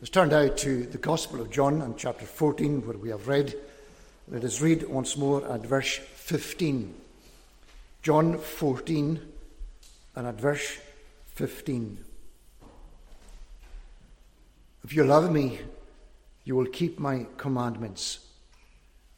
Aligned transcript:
Let's 0.00 0.10
turn 0.10 0.28
now 0.28 0.46
to 0.46 0.86
the 0.86 0.98
Gospel 0.98 1.40
of 1.40 1.50
John 1.50 1.82
and 1.82 1.98
chapter 1.98 2.24
14, 2.24 2.86
where 2.86 2.96
we 2.96 3.08
have 3.08 3.26
read. 3.26 3.56
Let 4.28 4.44
us 4.44 4.60
read 4.60 4.88
once 4.88 5.16
more 5.16 5.44
at 5.50 5.66
verse 5.66 5.96
15. 5.96 6.94
John 8.00 8.38
14 8.38 9.20
and 10.14 10.26
at 10.28 10.40
verse 10.40 10.78
15. 11.34 11.98
If 14.84 14.94
you 14.94 15.02
love 15.02 15.32
me, 15.32 15.58
you 16.44 16.54
will 16.54 16.66
keep 16.66 17.00
my 17.00 17.26
commandments. 17.36 18.20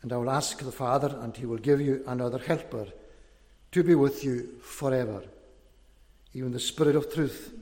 And 0.00 0.10
I 0.14 0.16
will 0.16 0.30
ask 0.30 0.60
the 0.60 0.72
Father, 0.72 1.14
and 1.20 1.36
he 1.36 1.44
will 1.44 1.58
give 1.58 1.82
you 1.82 2.02
another 2.06 2.38
helper 2.38 2.86
to 3.72 3.82
be 3.82 3.94
with 3.94 4.24
you 4.24 4.48
forever, 4.62 5.24
even 6.32 6.52
the 6.52 6.58
Spirit 6.58 6.96
of 6.96 7.12
truth, 7.12 7.52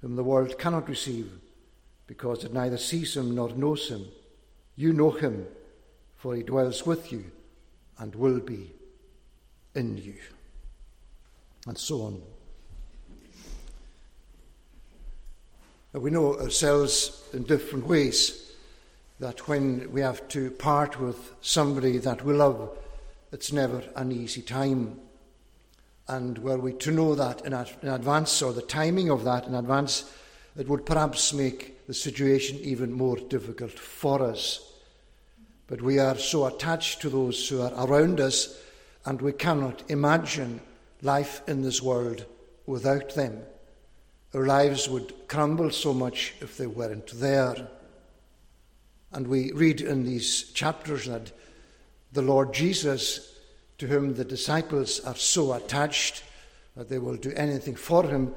whom 0.00 0.14
the 0.14 0.22
world 0.22 0.60
cannot 0.60 0.88
receive 0.88 1.41
because 2.06 2.44
it 2.44 2.52
neither 2.52 2.78
sees 2.78 3.16
him 3.16 3.34
nor 3.34 3.50
knows 3.50 3.88
him. 3.88 4.06
You 4.76 4.92
know 4.92 5.10
him, 5.10 5.46
for 6.16 6.34
he 6.34 6.42
dwells 6.42 6.84
with 6.86 7.12
you 7.12 7.24
and 7.98 8.14
will 8.14 8.40
be 8.40 8.72
in 9.74 9.96
you. 9.96 10.14
And 11.66 11.78
so 11.78 12.02
on. 12.02 12.22
we 15.92 16.10
know 16.10 16.38
ourselves 16.38 17.22
in 17.34 17.42
different 17.42 17.86
ways 17.86 18.52
that 19.20 19.46
when 19.46 19.92
we 19.92 20.00
have 20.00 20.26
to 20.28 20.50
part 20.52 20.98
with 20.98 21.32
somebody 21.42 21.98
that 21.98 22.24
we 22.24 22.32
love, 22.32 22.76
it's 23.30 23.52
never 23.52 23.82
an 23.94 24.10
easy 24.10 24.42
time. 24.42 24.98
And 26.08 26.38
were 26.38 26.58
we 26.58 26.72
to 26.74 26.90
know 26.90 27.14
that 27.14 27.44
in, 27.44 27.52
advance, 27.52 28.42
or 28.42 28.52
the 28.52 28.62
timing 28.62 29.10
of 29.10 29.24
that 29.24 29.46
in 29.46 29.54
advance, 29.54 30.10
it 30.56 30.68
would 30.68 30.84
perhaps 30.84 31.32
make 31.32 31.86
the 31.86 31.94
situation 31.94 32.58
even 32.58 32.92
more 32.92 33.16
difficult 33.16 33.72
for 33.72 34.22
us. 34.22 34.72
But 35.66 35.80
we 35.80 35.98
are 35.98 36.18
so 36.18 36.46
attached 36.46 37.00
to 37.02 37.08
those 37.08 37.48
who 37.48 37.62
are 37.62 37.72
around 37.86 38.20
us, 38.20 38.58
and 39.06 39.20
we 39.20 39.32
cannot 39.32 39.82
imagine 39.90 40.60
life 41.00 41.42
in 41.48 41.62
this 41.62 41.80
world 41.80 42.26
without 42.66 43.14
them. 43.14 43.42
Our 44.34 44.46
lives 44.46 44.88
would 44.88 45.28
crumble 45.28 45.70
so 45.70 45.92
much 45.92 46.34
if 46.40 46.56
they 46.56 46.66
weren't 46.66 47.08
there. 47.18 47.68
And 49.12 49.26
we 49.26 49.52
read 49.52 49.80
in 49.80 50.04
these 50.04 50.44
chapters 50.52 51.06
that 51.06 51.32
the 52.12 52.22
Lord 52.22 52.52
Jesus, 52.52 53.38
to 53.78 53.86
whom 53.86 54.14
the 54.14 54.24
disciples 54.24 55.00
are 55.00 55.16
so 55.16 55.52
attached 55.52 56.22
that 56.76 56.88
they 56.88 56.98
will 56.98 57.16
do 57.16 57.32
anything 57.32 57.74
for 57.74 58.04
him, 58.04 58.34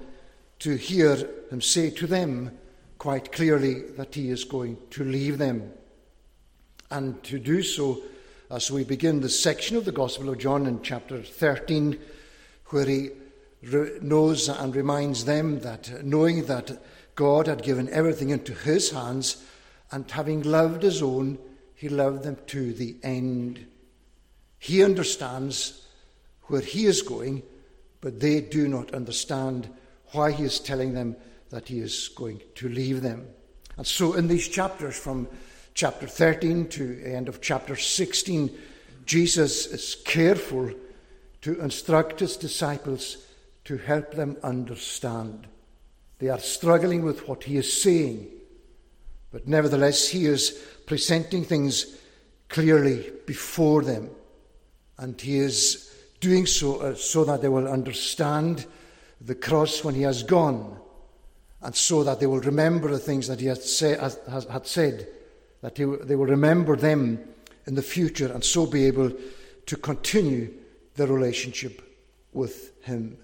to 0.59 0.75
hear 0.75 1.15
him 1.49 1.61
say 1.61 1.89
to 1.91 2.07
them, 2.07 2.57
quite 2.97 3.31
clearly 3.31 3.81
that 3.97 4.15
he 4.15 4.29
is 4.29 4.43
going 4.43 4.77
to 4.91 5.03
leave 5.03 5.37
them. 5.37 5.71
And 6.89 7.21
to 7.23 7.39
do 7.39 7.61
so, 7.61 8.01
as 8.49 8.71
we 8.71 8.83
begin 8.83 9.21
the 9.21 9.29
section 9.29 9.75
of 9.75 9.85
the 9.85 9.91
Gospel 9.91 10.29
of 10.29 10.37
John 10.37 10.65
in 10.65 10.81
chapter 10.81 11.21
13, 11.21 11.99
where 12.67 12.85
he 12.85 13.09
re- 13.63 13.99
knows 14.01 14.49
and 14.49 14.75
reminds 14.75 15.25
them 15.25 15.59
that 15.59 16.05
knowing 16.05 16.45
that 16.45 16.81
God 17.15 17.47
had 17.47 17.63
given 17.63 17.89
everything 17.89 18.29
into 18.29 18.53
his 18.53 18.91
hands, 18.91 19.43
and 19.91 20.09
having 20.09 20.41
loved 20.43 20.83
his 20.83 21.01
own, 21.01 21.37
he 21.75 21.89
loved 21.89 22.23
them 22.23 22.37
to 22.47 22.73
the 22.73 22.95
end. 23.03 23.65
He 24.57 24.83
understands 24.83 25.85
where 26.43 26.61
he 26.61 26.85
is 26.85 27.01
going, 27.01 27.43
but 28.01 28.19
they 28.19 28.41
do 28.41 28.67
not 28.67 28.93
understand 28.93 29.69
why 30.11 30.31
he 30.31 30.43
is 30.43 30.59
telling 30.59 30.93
them 30.93 31.15
that 31.49 31.67
he 31.67 31.79
is 31.79 32.09
going 32.09 32.41
to 32.55 32.69
leave 32.69 33.01
them. 33.01 33.27
And 33.77 33.85
so, 33.85 34.13
in 34.13 34.27
these 34.27 34.47
chapters, 34.47 34.97
from 34.97 35.27
chapter 35.73 36.07
13 36.07 36.69
to 36.69 37.03
end 37.03 37.27
of 37.27 37.41
chapter 37.41 37.75
16, 37.75 38.49
Jesus 39.05 39.65
is 39.67 39.95
careful 40.05 40.71
to 41.41 41.61
instruct 41.61 42.21
his 42.21 42.37
disciples 42.37 43.17
to 43.65 43.77
help 43.77 44.11
them 44.11 44.37
understand. 44.41 45.47
They 46.19 46.29
are 46.29 46.39
struggling 46.39 47.03
with 47.03 47.27
what 47.27 47.43
he 47.43 47.57
is 47.57 47.81
saying, 47.81 48.27
but 49.31 49.47
nevertheless, 49.47 50.07
he 50.07 50.25
is 50.25 50.51
presenting 50.85 51.43
things 51.43 51.97
clearly 52.47 53.11
before 53.25 53.81
them, 53.81 54.09
and 54.97 55.19
he 55.19 55.37
is 55.37 55.93
doing 56.21 56.45
so 56.45 56.77
uh, 56.77 56.95
so 56.95 57.25
that 57.25 57.41
they 57.41 57.49
will 57.49 57.67
understand 57.67 58.65
the 59.21 59.35
cross 59.35 59.83
when 59.83 59.95
he 59.95 60.01
has 60.01 60.23
gone 60.23 60.77
and 61.61 61.75
so 61.75 62.03
that 62.03 62.19
they 62.19 62.27
will 62.27 62.41
remember 62.41 62.91
the 62.91 62.99
things 62.99 63.27
that 63.27 63.39
he 63.39 63.47
had, 63.47 63.61
say, 63.61 63.97
has, 63.97 64.19
had 64.51 64.67
said, 64.67 65.07
that 65.61 65.75
he, 65.77 65.83
they 65.83 66.15
will 66.15 66.27
remember 66.27 66.75
them 66.75 67.19
in 67.65 67.73
the 67.73 67.81
future, 67.81 68.31
and 68.31 68.43
so 68.43 68.67
be 68.67 68.85
able 68.85 69.11
to 69.65 69.75
continue 69.77 70.53
their 70.95 71.07
relationship 71.07 71.81
with 72.33 72.83
him. 72.83 73.17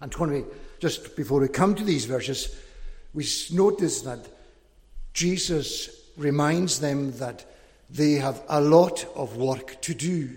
And 0.00 0.14
when 0.14 0.30
we, 0.30 0.44
just 0.78 1.16
before 1.16 1.40
we 1.40 1.48
come 1.48 1.74
to 1.74 1.84
these 1.84 2.06
verses, 2.06 2.56
we 3.12 3.26
notice 3.52 4.00
that 4.02 4.26
Jesus 5.12 5.90
reminds 6.16 6.80
them 6.80 7.12
that 7.18 7.44
they 7.90 8.12
have 8.12 8.42
a 8.48 8.60
lot 8.60 9.04
of 9.14 9.36
work 9.36 9.82
to 9.82 9.94
do. 9.94 10.30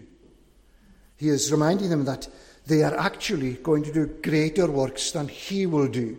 He 1.16 1.30
is 1.30 1.52
reminding 1.52 1.90
them 1.90 2.04
that 2.06 2.28
they 2.72 2.84
are 2.84 2.96
actually 2.96 3.56
going 3.56 3.84
to 3.84 3.92
do 3.92 4.06
greater 4.06 4.66
works 4.66 5.12
than 5.12 5.28
he 5.28 5.66
will 5.66 5.90
do. 5.90 6.18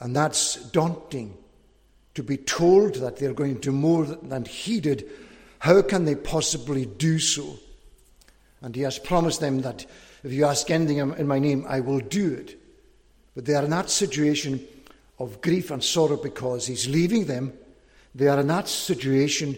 And 0.00 0.16
that's 0.16 0.56
daunting 0.70 1.38
to 2.14 2.24
be 2.24 2.36
told 2.36 2.96
that 2.96 3.16
they're 3.16 3.32
going 3.32 3.54
to 3.54 3.60
do 3.60 3.70
more 3.70 4.06
than 4.06 4.44
he 4.44 4.80
did. 4.80 5.08
How 5.60 5.82
can 5.82 6.04
they 6.04 6.16
possibly 6.16 6.84
do 6.84 7.20
so? 7.20 7.60
And 8.60 8.74
he 8.74 8.82
has 8.82 8.98
promised 8.98 9.40
them 9.40 9.60
that 9.60 9.86
if 10.24 10.32
you 10.32 10.46
ask 10.46 10.68
anything 10.68 10.98
in 10.98 11.28
my 11.28 11.38
name, 11.38 11.64
I 11.68 11.78
will 11.78 12.00
do 12.00 12.34
it. 12.34 12.60
But 13.36 13.44
they 13.44 13.54
are 13.54 13.62
in 13.62 13.70
that 13.70 13.88
situation 13.88 14.66
of 15.20 15.40
grief 15.42 15.70
and 15.70 15.84
sorrow 15.84 16.16
because 16.16 16.66
he's 16.66 16.88
leaving 16.88 17.26
them. 17.26 17.52
They 18.16 18.26
are 18.26 18.40
in 18.40 18.48
that 18.48 18.66
situation 18.66 19.56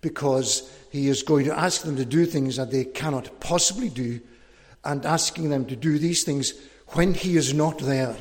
because 0.00 0.72
he 0.92 1.08
is 1.08 1.24
going 1.24 1.46
to 1.46 1.58
ask 1.58 1.82
them 1.82 1.96
to 1.96 2.04
do 2.04 2.24
things 2.24 2.54
that 2.54 2.70
they 2.70 2.84
cannot 2.84 3.40
possibly 3.40 3.88
do 3.88 4.20
and 4.88 5.04
asking 5.04 5.50
them 5.50 5.66
to 5.66 5.76
do 5.76 5.98
these 5.98 6.24
things 6.24 6.54
when 6.88 7.12
he 7.12 7.36
is 7.36 7.52
not 7.52 7.78
there. 7.78 8.16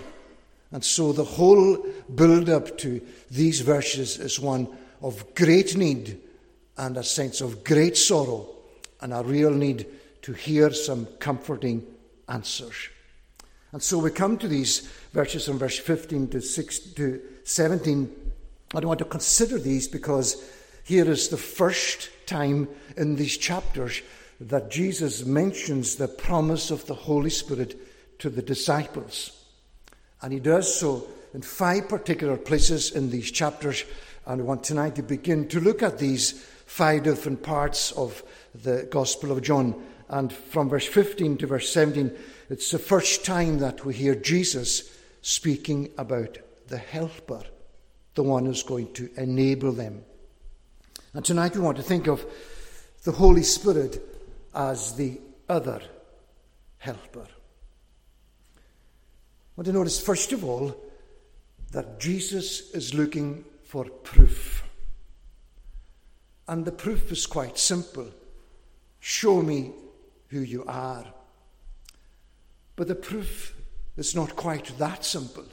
And 0.74 0.84
so 0.84 1.14
the 1.14 1.24
whole 1.24 1.78
build 2.14 2.50
up 2.50 2.78
to 2.80 3.02
these 3.32 3.62
verses 3.62 4.20
is 4.20 4.38
one 4.38 4.68
of 5.02 5.34
great 5.34 5.78
need 5.78 6.20
and 6.78 6.98
a 6.98 7.04
sense 7.04 7.40
of 7.40 7.64
great 7.64 7.96
sorrow 7.96 8.50
and 9.00 9.14
a 9.14 9.24
real 9.24 9.52
need 9.52 9.86
to 10.24 10.34
hear 10.34 10.74
some 10.74 11.06
comforting 11.20 11.88
answers. 12.28 12.90
And 13.72 13.82
so 13.82 14.00
we 14.00 14.12
come 14.12 14.38
to 14.38 14.50
these 14.50 14.90
verses 15.14 15.46
from 15.46 15.60
verse 15.60 15.80
15 15.80 16.28
to, 16.32 16.42
6, 16.42 16.80
to 16.80 17.22
17. 17.46 18.14
I 18.76 18.80
don't 18.82 18.90
want 18.90 19.00
to 19.00 19.06
consider 19.06 19.58
these 19.58 19.88
because 19.88 20.44
here 20.84 21.10
is 21.10 21.30
the 21.30 21.38
first 21.38 22.10
time 22.26 22.68
in 22.98 23.16
these 23.16 23.38
chapters 23.38 24.02
that 24.40 24.70
Jesus 24.70 25.26
mentions 25.26 25.96
the 25.96 26.08
promise 26.08 26.70
of 26.70 26.86
the 26.86 26.94
Holy 26.94 27.30
Spirit 27.30 27.76
to 28.20 28.30
the 28.30 28.42
disciples. 28.42 29.32
And 30.22 30.34
he 30.34 30.40
does 30.40 30.74
so 30.74 31.08
in 31.34 31.42
five 31.42 31.90
particular 31.90 32.38
places 32.38 32.92
in 32.92 33.10
these 33.10 33.32
chapters. 33.32 33.84
And 34.26 34.42
I 34.42 34.44
want 34.44 34.64
tonight 34.64 34.96
to 34.96 35.04
begin 35.04 35.48
to 35.50 35.60
look 35.60 35.82
at 35.82 36.00
these 36.00 36.32
five 36.66 37.04
different 37.04 37.44
parts 37.44 37.92
of 37.94 38.24
the 38.64 38.88
Gospel 38.90 39.32
of 39.32 39.42
John. 39.42 39.76
And 40.10 40.32
from 40.32 40.70
verse 40.70 40.88
15 40.88 41.38
to 41.38 41.48
verse 41.48 41.72
17, 41.72 42.16
it's 42.50 42.72
the 42.72 42.80
first 42.80 43.26
time 43.26 43.60
that 43.60 43.86
we 43.86 43.94
hear 43.94 44.16
Jesus 44.16 44.96
speaking 45.22 45.90
about 45.98 46.38
the 46.68 46.78
Helper, 46.78 47.44
the 48.16 48.24
one 48.24 48.46
who's 48.46 48.64
going 48.64 48.94
to 48.94 49.10
enable 49.18 49.72
them. 49.72 50.04
And 51.14 51.26
tonight 51.26 51.56
we 51.56 51.62
want 51.62 51.78
to 51.78 51.84
think 51.84 52.08
of 52.08 52.26
the 53.04 53.12
Holy 53.12 53.44
Spirit 53.44 54.17
as 54.58 54.96
the 54.96 55.22
other 55.48 55.82
helper 56.80 57.28
want 59.58 59.66
to 59.66 59.74
notice, 59.74 60.00
first 60.00 60.32
of 60.32 60.46
all, 60.46 60.76
that 61.72 62.00
Jesus 62.00 62.72
is 62.72 62.94
looking 62.94 63.44
for 63.64 63.86
proof. 63.86 64.64
And 66.48 66.64
the 66.64 66.72
proof 66.72 67.12
is 67.12 67.26
quite 67.26 67.58
simple 67.58 68.08
show 69.00 69.42
me 69.42 69.72
who 70.30 70.40
you 70.40 70.64
are. 70.68 71.06
But 72.76 72.88
the 72.88 72.96
proof 72.96 73.56
is 73.96 74.16
not 74.16 74.36
quite 74.36 74.78
that 74.78 75.04
simple 75.04 75.46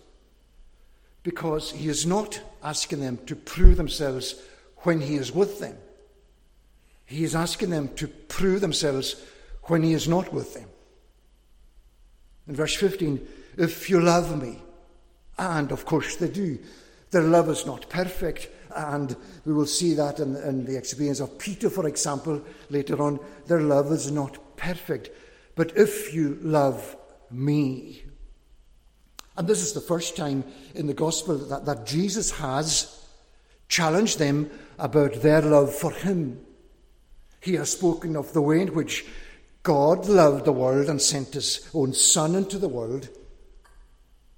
because 1.23 1.71
he 1.71 1.89
is 1.89 2.05
not 2.05 2.41
asking 2.63 3.01
them 3.01 3.19
to 3.27 3.37
prove 3.37 3.77
themselves 3.77 4.35
when 4.79 5.01
he 5.01 5.15
is 5.15 5.33
with 5.33 5.61
them. 5.61 5.77
He 7.07 7.25
is 7.25 7.35
asking 7.35 7.71
them 7.71 7.89
to 7.97 8.09
prove 8.09 8.61
themselves 8.61 9.17
when 9.65 9.83
he 9.83 9.93
is 9.93 10.09
not 10.09 10.33
with 10.33 10.55
them. 10.55 10.69
In 12.47 12.55
verse 12.55 12.75
15, 12.75 13.27
if 13.57 13.89
you 13.89 14.01
love 14.01 14.41
me. 14.41 14.59
And 15.39 15.73
of 15.73 15.85
course 15.85 16.17
they 16.17 16.29
do. 16.29 16.59
Their 17.11 17.23
love 17.23 17.49
is 17.49 17.67
not 17.67 17.89
perfect, 17.89 18.49
and 18.75 19.17
we 19.45 19.53
will 19.53 19.67
see 19.67 19.95
that 19.95 20.19
in, 20.19 20.37
in 20.37 20.65
the 20.65 20.77
experience 20.77 21.21
of 21.21 21.39
Peter, 21.39 21.71
for 21.71 21.87
example, 21.87 22.43
later 22.71 23.01
on. 23.01 23.21
Their 23.47 23.61
love 23.61 23.93
is 23.93 24.11
not 24.11 24.57
perfect. 24.57 25.11
But 25.55 25.77
if 25.77 26.13
you 26.13 26.39
love 26.43 26.97
me, 27.31 28.03
and 29.37 29.49
this 29.49 29.63
is 29.63 29.73
the 29.73 29.81
first 29.81 30.17
time 30.17 30.45
in 30.75 30.87
the 30.87 30.95
gospel 30.95 31.37
that, 31.37 31.65
that 31.67 31.87
Jesus 31.87 32.31
has 32.33 33.05
challenged 33.69 34.19
them 34.19 34.51
about 34.79 35.15
their 35.15 35.43
love 35.43 35.75
for 35.75 35.91
him. 35.93 36.41
He 37.45 37.57
has 37.57 37.71
spoken 37.71 38.17
of 38.17 38.33
the 38.33 38.41
way 38.41 38.63
in 38.63 38.69
which 38.69 39.05
God 39.63 40.07
loved 40.09 40.47
the 40.47 40.53
world 40.53 40.89
and 40.89 41.01
sent 41.01 41.35
his 41.35 41.69
own 41.75 41.93
Son 41.93 42.35
into 42.35 42.57
the 42.59 42.69
world. 42.69 43.11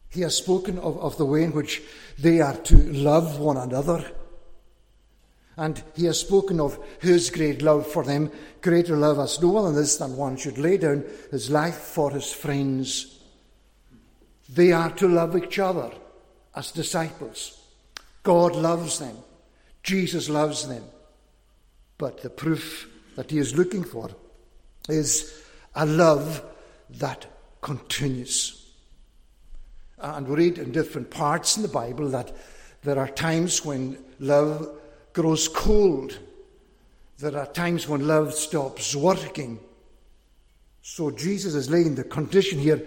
He 0.09 0.23
has 0.23 0.37
spoken 0.37 0.77
of, 0.81 0.99
of 0.99 1.17
the 1.17 1.25
way 1.25 1.45
in 1.45 1.53
which 1.53 1.85
they 2.19 2.41
are 2.41 2.57
to 2.57 2.77
love 2.77 3.39
one 3.39 3.59
another. 3.59 4.11
And 5.57 5.81
he 5.95 6.07
has 6.07 6.19
spoken 6.19 6.59
of 6.59 6.81
his 7.01 7.31
great 7.31 7.63
love 7.63 7.87
for 7.87 8.03
them. 8.03 8.33
Greater 8.61 8.97
love 8.97 9.19
has 9.19 9.41
no 9.41 9.51
one 9.51 9.67
than 9.67 9.77
this 9.77 9.99
than 9.99 10.17
one 10.17 10.37
should 10.37 10.59
lay 10.59 10.77
down 10.77 11.05
his 11.31 11.49
life 11.49 11.77
for 11.77 12.11
his 12.11 12.33
friends. 12.33 13.21
They 14.49 14.73
are 14.73 14.91
to 14.97 15.07
love 15.07 15.37
each 15.37 15.61
other 15.61 15.93
as 16.57 16.73
disciples. 16.73 17.57
God 18.25 18.57
loves 18.57 18.99
them. 18.99 19.17
Jesus 19.85 20.29
loves 20.29 20.67
them. 20.67 20.83
But 21.99 22.23
the 22.23 22.31
proof 22.31 22.91
that 23.17 23.31
he 23.31 23.39
is 23.39 23.57
looking 23.57 23.83
for 23.83 24.11
is 24.89 25.43
a 25.75 25.85
love 25.85 26.43
that 26.91 27.27
continues. 27.61 28.67
Uh, 29.99 30.15
and 30.17 30.29
we 30.29 30.37
read 30.37 30.59
in 30.59 30.71
different 30.71 31.11
parts 31.11 31.57
in 31.57 31.63
the 31.63 31.69
Bible 31.69 32.09
that 32.11 32.33
there 32.85 32.99
are 32.99 33.09
times 33.09 33.65
when 33.65 33.99
love 34.21 34.69
grows 35.13 35.49
cold. 35.49 36.19
There 37.19 37.37
are 37.37 37.47
times 37.47 37.89
when 37.89 38.07
love 38.07 38.35
stops 38.35 38.95
working. 38.95 39.59
So 40.83 41.11
Jesus 41.11 41.55
is 41.55 41.71
laying 41.71 41.95
the 41.95 42.05
condition 42.05 42.59
here 42.59 42.81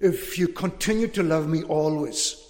if 0.00 0.38
you 0.38 0.48
continue 0.48 1.08
to 1.08 1.22
love 1.22 1.48
me 1.48 1.62
always. 1.62 2.44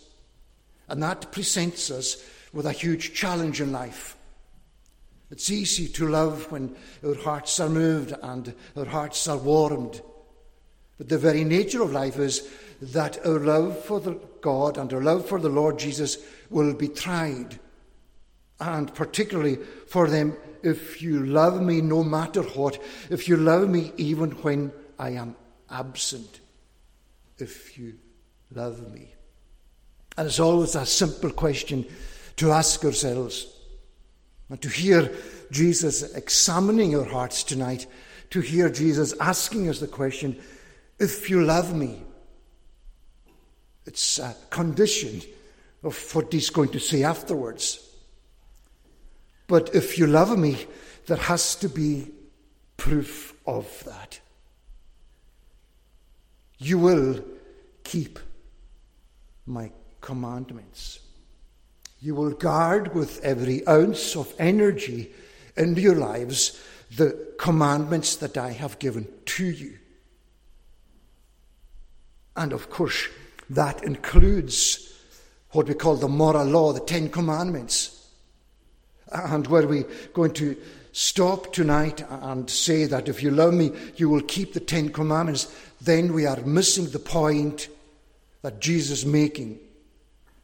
And 0.89 1.03
that 1.03 1.31
presents 1.31 1.91
us 1.91 2.25
with 2.53 2.67
a 2.67 2.73
huge 2.73 3.15
challenge 3.15 3.61
in 3.61 3.71
life. 3.71 4.17
It's 5.31 5.51
easy 5.51 5.89
to 5.89 6.09
love 6.09 6.51
when 6.51 6.75
our 7.05 7.15
hearts 7.15 7.61
are 7.61 7.69
moved 7.69 8.15
and 8.23 8.55
our 8.77 8.87
hearts 8.87 9.29
are 9.29 9.37
warmed. 9.37 10.01
But 10.97 11.09
the 11.09 11.19
very 11.19 11.45
nature 11.45 11.83
of 11.83 11.93
life 11.93 12.19
is 12.19 12.49
that 12.81 13.25
our 13.27 13.39
love 13.39 13.85
for 13.85 14.01
God 14.41 14.79
and 14.79 14.93
our 14.93 15.03
love 15.03 15.29
for 15.29 15.39
the 15.39 15.49
Lord 15.49 15.79
Jesus 15.79 16.19
will 16.51 16.75
be 16.75 16.89
tried. 16.89 17.59
And 18.61 18.93
particularly 18.95 19.57
for 19.87 20.09
them, 20.09 20.37
if 20.63 21.03
you 21.03 21.25
love 21.25 21.63
me 21.63 21.81
no 21.81 22.03
matter 22.03 22.43
what, 22.43 22.83
if 23.11 23.29
you 23.29 23.37
love 23.37 23.69
me 23.69 23.93
even 23.97 24.31
when 24.43 24.73
I 24.99 25.11
am 25.11 25.37
absent, 25.71 26.41
if 27.39 27.79
you 27.79 27.95
love 28.53 28.93
me. 28.93 29.15
And 30.17 30.27
it's 30.27 30.41
always 30.41 30.75
a 30.75 30.87
simple 30.87 31.31
question 31.31 31.87
to 32.37 32.51
ask 32.51 32.85
ourselves 32.85 33.47
and 34.49 34.61
to 34.63 34.69
hear 34.69 35.13
Jesus 35.51 36.15
examining 36.15 36.97
our 36.97 37.05
hearts 37.05 37.43
tonight, 37.43 37.87
to 38.31 38.41
hear 38.41 38.71
Jesus 38.71 39.15
asking 39.21 39.69
us 39.69 39.81
the 39.81 39.89
question 39.89 40.41
if 40.99 41.31
you 41.31 41.45
love 41.45 41.75
me, 41.75 42.03
it's 43.87 44.19
a 44.19 44.35
condition 44.51 45.23
of 45.83 46.15
what 46.15 46.33
he's 46.33 46.51
going 46.51 46.71
to 46.71 46.81
say 46.81 47.05
afterwards. 47.05 47.85
But 49.47 49.75
if 49.75 49.99
you 49.99 50.07
love 50.07 50.37
me, 50.37 50.67
there 51.07 51.17
has 51.17 51.55
to 51.57 51.69
be 51.69 52.11
proof 52.77 53.35
of 53.47 53.67
that. 53.85 54.21
You 56.59 56.79
will 56.79 57.25
keep 57.85 58.19
my 59.47 59.71
commandments. 60.01 61.01
You 62.01 62.15
will 62.15 62.31
guard 62.31 62.95
with 62.95 63.21
every 63.25 63.67
ounce 63.67 64.15
of 64.17 64.33
energy 64.39 65.13
in 65.57 65.75
your 65.77 65.97
lives 65.97 66.61
the 66.97 67.35
commandments 67.39 68.17
that 68.17 68.37
I 68.37 68.53
have 68.53 68.79
given 68.79 69.09
to 69.27 69.45
you. 69.45 69.79
And 72.37 72.53
of 72.53 72.71
course, 72.71 73.09
that 73.51 73.83
includes 73.83 74.95
what 75.51 75.67
we 75.67 75.75
call 75.75 75.97
the 75.97 76.09
moral 76.09 76.47
law, 76.47 76.73
the 76.73 76.81
Ten 76.81 77.09
Commandments. 77.09 78.07
And 79.11 79.47
were 79.49 79.67
we 79.67 79.85
going 80.13 80.33
to 80.35 80.57
stop 80.93 81.53
tonight 81.53 82.05
and 82.09 82.49
say 82.49 82.85
that 82.85 83.09
if 83.09 83.23
you 83.23 83.31
love 83.31 83.55
me, 83.55 83.73
you 83.97 84.09
will 84.09 84.23
keep 84.23 84.53
the 84.53 84.61
Ten 84.61 84.91
Commandments, 84.91 85.53
then 85.81 86.13
we 86.13 86.27
are 86.27 86.41
missing 86.43 86.87
the 86.87 86.99
point 86.99 87.69
that 88.43 88.61
Jesus 88.61 89.01
is 89.01 89.07
making 89.07 89.59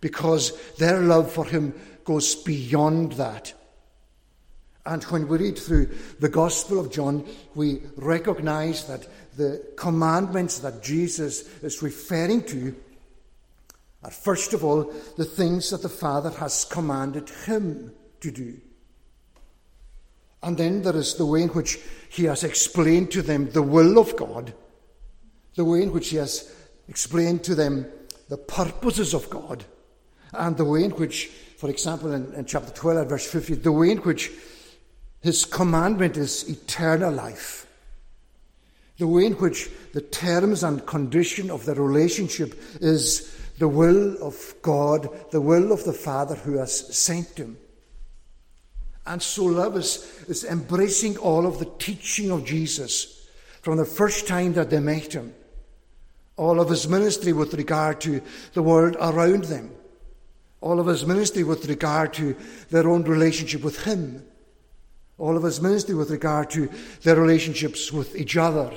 because 0.04 0.52
their 0.74 1.00
love 1.00 1.32
for 1.32 1.46
him 1.46 1.72
goes 2.04 2.34
beyond 2.34 3.12
that. 3.12 3.54
And 4.84 5.02
when 5.04 5.26
we 5.26 5.38
read 5.38 5.58
through 5.58 5.96
the 6.20 6.28
Gospel 6.28 6.78
of 6.78 6.92
John, 6.92 7.26
we 7.54 7.80
recognize 7.96 8.84
that 8.84 9.08
the 9.38 9.66
commandments 9.78 10.58
that 10.58 10.82
Jesus 10.82 11.48
is 11.62 11.80
referring 11.80 12.42
to 12.48 12.76
are, 14.02 14.10
first 14.10 14.52
of 14.52 14.62
all, 14.62 14.92
the 15.16 15.24
things 15.24 15.70
that 15.70 15.80
the 15.80 15.88
Father 15.88 16.28
has 16.28 16.66
commanded 16.66 17.30
him 17.46 17.90
to 18.20 18.30
do. 18.30 18.60
And 20.42 20.58
then 20.58 20.82
there 20.82 20.96
is 20.96 21.14
the 21.14 21.24
way 21.24 21.44
in 21.44 21.48
which 21.48 21.78
he 22.10 22.24
has 22.24 22.44
explained 22.44 23.10
to 23.12 23.22
them 23.22 23.48
the 23.52 23.62
will 23.62 23.98
of 23.98 24.14
God, 24.16 24.52
the 25.54 25.64
way 25.64 25.82
in 25.82 25.94
which 25.94 26.10
he 26.10 26.18
has 26.18 26.54
explained 26.90 27.42
to 27.44 27.54
them 27.54 27.86
the 28.28 28.36
purposes 28.36 29.14
of 29.14 29.30
God, 29.30 29.64
and 30.36 30.56
the 30.56 30.64
way 30.64 30.84
in 30.84 30.90
which, 30.92 31.26
for 31.58 31.70
example, 31.70 32.12
in, 32.12 32.32
in 32.34 32.44
chapter 32.44 32.72
12, 32.72 33.08
verse 33.08 33.30
50, 33.30 33.54
the 33.56 33.72
way 33.72 33.90
in 33.90 33.98
which 33.98 34.30
his 35.20 35.44
commandment 35.44 36.16
is 36.16 36.48
eternal 36.48 37.12
life. 37.12 37.66
The 38.98 39.08
way 39.08 39.26
in 39.26 39.32
which 39.34 39.70
the 39.92 40.02
terms 40.02 40.62
and 40.62 40.84
condition 40.86 41.50
of 41.50 41.64
the 41.64 41.74
relationship 41.74 42.60
is 42.80 43.34
the 43.58 43.68
will 43.68 44.22
of 44.22 44.54
God, 44.62 45.08
the 45.30 45.40
will 45.40 45.72
of 45.72 45.84
the 45.84 45.92
Father 45.92 46.34
who 46.34 46.58
has 46.58 46.96
sent 46.96 47.38
him. 47.38 47.56
And 49.06 49.22
so 49.22 49.44
love 49.44 49.76
is, 49.76 50.24
is 50.28 50.44
embracing 50.44 51.16
all 51.18 51.46
of 51.46 51.58
the 51.58 51.70
teaching 51.78 52.30
of 52.30 52.44
Jesus 52.44 53.28
from 53.62 53.76
the 53.76 53.84
first 53.84 54.26
time 54.26 54.52
that 54.54 54.70
they 54.70 54.80
met 54.80 55.14
him, 55.14 55.34
all 56.36 56.60
of 56.60 56.68
his 56.68 56.88
ministry 56.88 57.32
with 57.32 57.54
regard 57.54 58.00
to 58.02 58.20
the 58.52 58.62
world 58.62 58.96
around 59.00 59.44
them, 59.44 59.70
all 60.64 60.80
of 60.80 60.86
his 60.86 61.04
ministry 61.04 61.44
with 61.44 61.68
regard 61.68 62.14
to 62.14 62.34
their 62.70 62.88
own 62.88 63.02
relationship 63.02 63.62
with 63.62 63.84
Him, 63.84 64.24
all 65.18 65.36
of 65.36 65.42
his 65.42 65.60
ministry 65.60 65.94
with 65.94 66.10
regard 66.10 66.48
to 66.50 66.70
their 67.02 67.16
relationships 67.16 67.92
with 67.92 68.16
each 68.16 68.38
other, 68.38 68.72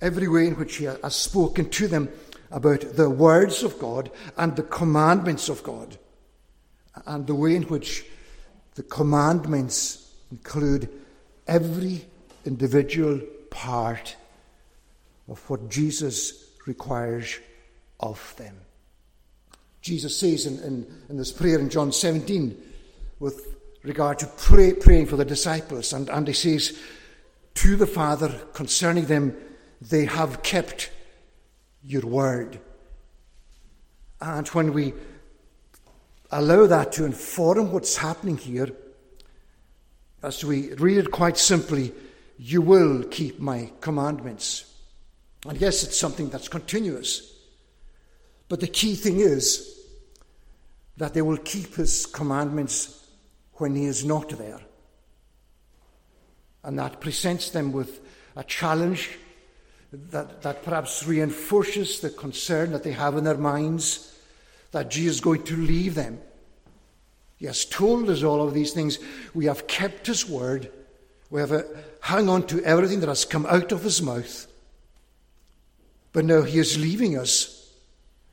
every 0.00 0.28
way 0.28 0.46
in 0.46 0.54
which 0.54 0.76
he 0.76 0.84
has 0.84 1.16
spoken 1.16 1.68
to 1.70 1.88
them 1.88 2.08
about 2.52 2.80
the 2.94 3.10
words 3.10 3.64
of 3.64 3.76
God 3.80 4.08
and 4.36 4.54
the 4.54 4.62
commandments 4.62 5.48
of 5.48 5.64
God, 5.64 5.98
and 7.06 7.26
the 7.26 7.34
way 7.34 7.56
in 7.56 7.64
which 7.64 8.04
the 8.76 8.84
commandments 8.84 10.12
include 10.30 10.88
every 11.48 12.04
individual 12.46 13.20
part 13.50 14.14
of 15.28 15.40
what 15.50 15.68
Jesus 15.68 16.52
requires 16.66 17.40
of 17.98 18.32
them. 18.36 18.54
Jesus 19.80 20.16
says 20.16 20.46
in, 20.46 20.58
in, 20.60 20.86
in 21.08 21.16
this 21.16 21.32
prayer 21.32 21.58
in 21.58 21.70
John 21.70 21.92
17 21.92 22.56
with 23.18 23.56
regard 23.82 24.18
to 24.18 24.26
pray, 24.26 24.74
praying 24.74 25.06
for 25.06 25.16
the 25.16 25.24
disciples, 25.24 25.92
and, 25.92 26.08
and 26.10 26.26
he 26.26 26.34
says 26.34 26.78
to 27.54 27.76
the 27.76 27.86
Father 27.86 28.28
concerning 28.52 29.06
them, 29.06 29.36
they 29.80 30.04
have 30.04 30.42
kept 30.42 30.90
your 31.82 32.02
word. 32.02 32.60
And 34.20 34.46
when 34.48 34.74
we 34.74 34.92
allow 36.30 36.66
that 36.66 36.92
to 36.92 37.04
inform 37.04 37.72
what's 37.72 37.96
happening 37.96 38.36
here, 38.36 38.68
as 40.22 40.44
we 40.44 40.74
read 40.74 40.98
it 40.98 41.10
quite 41.10 41.38
simply, 41.38 41.92
you 42.38 42.60
will 42.60 43.02
keep 43.04 43.40
my 43.40 43.70
commandments. 43.80 44.70
And 45.46 45.58
yes, 45.58 45.82
it's 45.82 45.98
something 45.98 46.28
that's 46.28 46.48
continuous. 46.48 47.39
But 48.50 48.58
the 48.58 48.66
key 48.66 48.96
thing 48.96 49.20
is 49.20 49.78
that 50.96 51.14
they 51.14 51.22
will 51.22 51.38
keep 51.38 51.76
his 51.76 52.04
commandments 52.04 53.06
when 53.54 53.76
he 53.76 53.86
is 53.86 54.04
not 54.04 54.28
there. 54.30 54.60
And 56.64 56.78
that 56.78 57.00
presents 57.00 57.50
them 57.50 57.70
with 57.70 58.00
a 58.34 58.42
challenge 58.42 59.18
that, 59.92 60.42
that 60.42 60.64
perhaps 60.64 61.06
reinforces 61.06 62.00
the 62.00 62.10
concern 62.10 62.72
that 62.72 62.82
they 62.82 62.90
have 62.90 63.16
in 63.16 63.22
their 63.22 63.38
minds 63.38 64.18
that 64.72 64.90
Jesus 64.90 65.16
is 65.16 65.20
going 65.20 65.44
to 65.44 65.56
leave 65.56 65.94
them. 65.94 66.20
He 67.36 67.46
has 67.46 67.64
told 67.64 68.10
us 68.10 68.24
all 68.24 68.46
of 68.46 68.52
these 68.52 68.72
things. 68.72 68.98
We 69.32 69.46
have 69.46 69.68
kept 69.68 70.08
his 70.08 70.28
word. 70.28 70.72
We 71.30 71.40
have 71.40 71.52
uh, 71.52 71.62
hung 72.00 72.28
on 72.28 72.48
to 72.48 72.62
everything 72.64 72.98
that 73.00 73.08
has 73.08 73.24
come 73.24 73.46
out 73.46 73.70
of 73.70 73.84
his 73.84 74.02
mouth. 74.02 74.48
But 76.12 76.24
now 76.24 76.42
he 76.42 76.58
is 76.58 76.78
leaving 76.78 77.16
us, 77.16 77.59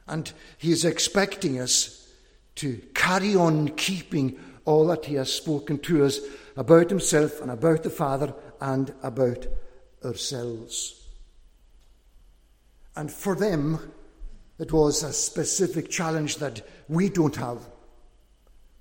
and 0.08 0.32
he 0.58 0.72
is 0.72 0.86
expecting 0.86 1.60
us 1.60 2.12
to 2.56 2.82
carry 2.94 3.36
on 3.36 3.70
keeping 3.70 4.40
all 4.66 4.88
that 4.88 5.06
he 5.06 5.16
has 5.16 5.32
spoken 5.32 5.80
to 5.80 6.06
us 6.06 6.20
about 6.56 6.90
himself 6.90 7.42
and 7.42 7.52
about 7.52 7.84
the 7.84 7.90
Father 7.90 8.34
and 8.60 8.94
about 9.04 9.46
ourselves. 10.04 11.08
And 12.96 13.12
for 13.12 13.36
them, 13.36 13.92
it 14.58 14.72
was 14.72 15.04
a 15.04 15.14
specific 15.14 15.90
challenge 15.90 16.38
that 16.38 16.68
we 16.90 17.10
don't 17.10 17.36
have 17.36 17.60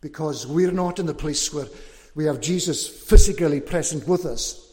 because 0.01 0.47
we're 0.47 0.73
not 0.73 0.99
in 0.99 1.07
the 1.07 1.15
place 1.15 1.53
where 1.53 1.67
we 2.15 2.25
have 2.25 2.41
Jesus 2.41 2.89
physically 2.89 3.61
present 3.61 4.09
with 4.09 4.25
us 4.25 4.67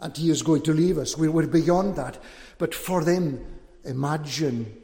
and 0.00 0.16
he 0.16 0.30
is 0.30 0.42
going 0.42 0.62
to 0.62 0.72
leave 0.72 0.98
us. 0.98 1.16
We're 1.18 1.46
beyond 1.46 1.96
that. 1.96 2.22
But 2.58 2.74
for 2.74 3.02
them, 3.02 3.44
imagine 3.84 4.77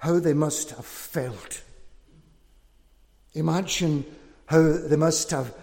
how 0.00 0.18
they 0.18 0.34
must 0.34 0.70
have 0.70 0.84
felt. 0.84 1.62
Imagine 3.34 4.04
how 4.46 4.72
they 4.72 4.96
must 4.96 5.30
have 5.30 5.54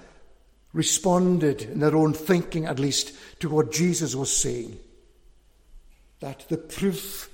responded 0.74 1.64
in 1.64 1.80
their 1.80 1.96
own 1.96 2.14
thinking, 2.14 2.66
at 2.66 2.80
least, 2.80 3.14
to 3.40 3.50
what 3.50 3.72
Jesus 3.72 4.16
was 4.16 4.36
saying. 4.36 4.78
That 6.20 6.48
the 6.50 6.58
proof 6.58 7.30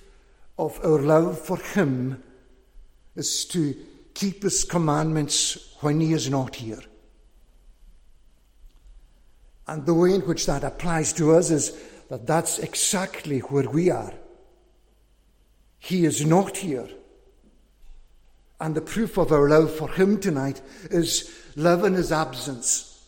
of 0.57 0.79
our 0.83 0.99
love 0.99 1.39
for 1.39 1.57
Him 1.57 2.23
is 3.15 3.45
to 3.45 3.75
keep 4.13 4.43
His 4.43 4.63
commandments 4.63 5.75
when 5.81 5.99
He 5.99 6.13
is 6.13 6.29
not 6.29 6.55
here. 6.55 6.81
And 9.67 9.85
the 9.85 9.93
way 9.93 10.13
in 10.13 10.21
which 10.21 10.45
that 10.45 10.63
applies 10.63 11.11
to 11.13 11.35
us 11.35 11.51
is 11.51 11.77
that 12.09 12.25
that's 12.25 12.59
exactly 12.59 13.39
where 13.39 13.69
we 13.69 13.89
are. 13.89 14.13
He 15.83 16.05
is 16.05 16.25
not 16.25 16.55
here. 16.55 16.87
And 18.61 18.73
the 18.73 18.79
proof 18.79 19.17
of 19.17 19.33
our 19.33 19.49
love 19.49 19.69
for 19.75 19.89
Him 19.89 20.17
tonight 20.17 20.61
is 20.89 21.29
love 21.57 21.83
in 21.83 21.93
His 21.93 22.09
absence. 22.09 23.05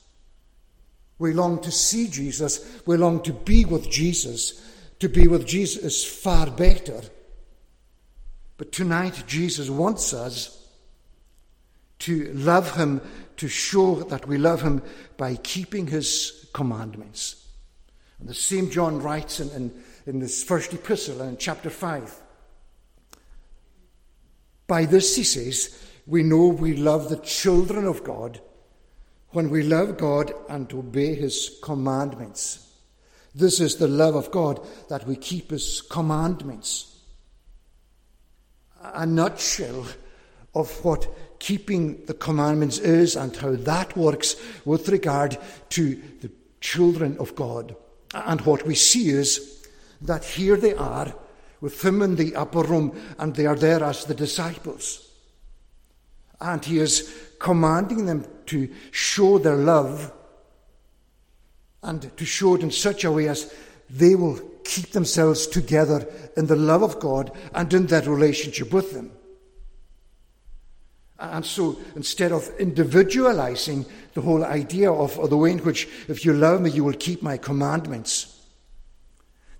We 1.17 1.31
long 1.31 1.61
to 1.61 1.71
see 1.71 2.09
Jesus. 2.09 2.81
We 2.85 2.97
long 2.97 3.23
to 3.23 3.31
be 3.31 3.63
with 3.63 3.89
Jesus. 3.89 4.61
To 4.99 5.07
be 5.07 5.25
with 5.25 5.47
Jesus 5.47 5.83
is 5.83 6.03
far 6.03 6.51
better. 6.51 6.99
But 8.57 8.73
tonight, 8.73 9.23
Jesus 9.25 9.69
wants 9.69 10.13
us 10.13 10.67
to 11.99 12.33
love 12.33 12.75
Him, 12.75 12.99
to 13.37 13.47
show 13.47 14.03
that 14.03 14.27
we 14.27 14.37
love 14.37 14.61
Him 14.61 14.81
by 15.15 15.37
keeping 15.37 15.87
His 15.87 16.49
commandments. 16.53 17.47
And 18.19 18.27
the 18.27 18.33
same 18.33 18.69
John 18.69 19.01
writes 19.01 19.39
in, 19.39 19.49
in, 19.51 19.83
in 20.05 20.19
this 20.19 20.43
first 20.43 20.73
epistle 20.73 21.21
in 21.21 21.37
chapter 21.37 21.69
5. 21.69 22.23
By 24.67 24.85
this, 24.85 25.15
he 25.15 25.23
says, 25.23 25.81
we 26.07 26.23
know 26.23 26.47
we 26.47 26.75
love 26.75 27.09
the 27.09 27.17
children 27.17 27.85
of 27.85 28.03
God 28.03 28.39
when 29.29 29.49
we 29.49 29.63
love 29.63 29.97
God 29.97 30.33
and 30.49 30.71
obey 30.73 31.13
his 31.15 31.57
commandments. 31.61 32.67
This 33.33 33.59
is 33.59 33.75
the 33.75 33.87
love 33.87 34.15
of 34.15 34.31
God 34.31 34.65
that 34.89 35.05
we 35.05 35.15
keep 35.15 35.51
his 35.51 35.81
commandments. 35.81 36.95
A 38.81 39.05
nutshell 39.05 39.85
of 40.53 40.85
what 40.85 41.07
keeping 41.39 42.05
the 42.05 42.13
commandments 42.13 42.77
is 42.77 43.15
and 43.15 43.35
how 43.35 43.55
that 43.55 43.97
works 43.97 44.35
with 44.63 44.87
regard 44.89 45.37
to 45.69 46.01
the 46.21 46.31
children 46.61 47.17
of 47.19 47.35
God. 47.35 47.75
And 48.13 48.39
what 48.41 48.65
we 48.65 48.75
see 48.75 49.09
is 49.09 49.67
that 50.01 50.23
here 50.23 50.55
they 50.55 50.73
are 50.75 51.13
with 51.65 51.83
him 51.83 52.03
in 52.03 52.15
the 52.15 52.35
upper 52.35 52.61
room, 52.61 52.95
and 53.17 53.33
they 53.33 53.47
are 53.47 53.55
there 53.55 53.83
as 53.83 54.05
the 54.05 54.13
disciples. 54.13 55.09
And 56.39 56.63
he 56.63 56.77
is 56.77 57.11
commanding 57.39 58.05
them 58.05 58.27
to 58.45 58.69
show 58.91 59.39
their 59.39 59.55
love 59.55 60.13
and 61.81 62.15
to 62.17 62.23
show 62.23 62.53
it 62.53 62.61
in 62.61 62.69
such 62.69 63.03
a 63.03 63.11
way 63.11 63.29
as 63.29 63.51
they 63.89 64.13
will 64.13 64.39
keep 64.63 64.91
themselves 64.91 65.47
together 65.47 66.07
in 66.37 66.45
the 66.45 66.55
love 66.55 66.83
of 66.83 66.99
God 66.99 67.31
and 67.55 67.73
in 67.73 67.87
that 67.87 68.05
relationship 68.05 68.71
with 68.71 68.91
them. 68.91 69.11
And 71.17 71.43
so 71.43 71.79
instead 71.95 72.31
of 72.31 72.47
individualizing 72.59 73.87
the 74.13 74.21
whole 74.21 74.45
idea 74.45 74.91
of 74.91 75.31
the 75.31 75.37
way 75.37 75.53
in 75.53 75.59
which, 75.59 75.87
if 76.07 76.25
you 76.25 76.33
love 76.33 76.61
me, 76.61 76.69
you 76.69 76.83
will 76.83 76.93
keep 76.93 77.23
my 77.23 77.37
commandments, 77.37 78.34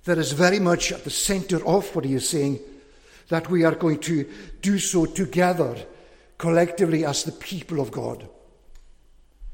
that 0.05 0.17
is 0.17 0.31
very 0.31 0.59
much 0.59 0.91
at 0.91 1.03
the 1.03 1.09
center 1.09 1.65
of 1.67 1.93
what 1.95 2.05
he 2.05 2.13
is 2.13 2.29
saying, 2.29 2.59
that 3.29 3.49
we 3.49 3.63
are 3.63 3.75
going 3.75 3.99
to 3.99 4.29
do 4.61 4.79
so 4.79 5.05
together, 5.05 5.75
collectively, 6.37 7.03
as 7.03 7.23
the 7.23 7.31
people 7.31 7.79
of 7.79 7.91
God. 7.91 8.27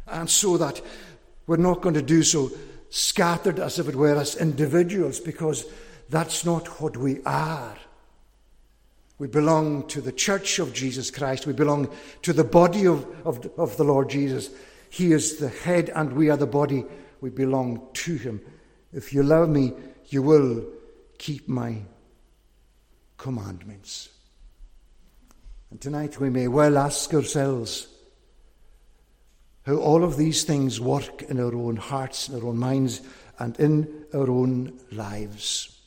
And 0.07 0.29
so 0.29 0.57
that 0.57 0.81
we're 1.47 1.57
not 1.57 1.81
going 1.81 1.95
to 1.95 2.01
do 2.01 2.21
so 2.21 2.51
scattered 2.89 3.59
as 3.59 3.79
if 3.79 3.87
it 3.87 3.95
were 3.95 4.15
as 4.15 4.35
individuals, 4.35 5.19
because 5.21 5.65
that's 6.09 6.45
not 6.45 6.67
what 6.81 6.97
we 6.97 7.21
are. 7.25 7.77
We 9.17 9.27
belong 9.27 9.87
to 9.89 10.01
the 10.01 10.11
church 10.11 10.59
of 10.59 10.73
Jesus 10.73 11.11
Christ. 11.11 11.45
We 11.45 11.53
belong 11.53 11.89
to 12.23 12.33
the 12.33 12.43
body 12.43 12.87
of, 12.87 13.05
of, 13.25 13.49
of, 13.57 13.77
the 13.77 13.83
Lord 13.83 14.09
Jesus. 14.09 14.49
He 14.89 15.13
is 15.13 15.37
the 15.37 15.47
head 15.47 15.91
and 15.95 16.13
we 16.13 16.31
are 16.31 16.37
the 16.37 16.47
body. 16.47 16.85
We 17.21 17.29
belong 17.29 17.87
to 17.93 18.15
Him. 18.15 18.41
If 18.91 19.13
you 19.13 19.21
love 19.21 19.47
me, 19.47 19.73
you 20.11 20.21
will 20.21 20.63
keep 21.17 21.47
my 21.47 21.77
commandments. 23.17 24.09
And 25.69 25.79
tonight 25.79 26.19
we 26.19 26.29
may 26.29 26.47
well 26.47 26.77
ask 26.77 27.13
ourselves 27.13 27.87
how 29.65 29.75
all 29.75 30.03
of 30.03 30.17
these 30.17 30.43
things 30.43 30.79
work 30.79 31.21
in 31.23 31.39
our 31.39 31.55
own 31.55 31.77
hearts, 31.77 32.29
in 32.29 32.35
our 32.35 32.47
own 32.47 32.57
minds, 32.57 33.01
and 33.39 33.59
in 33.59 34.05
our 34.13 34.29
own 34.29 34.79
lives 34.91 35.81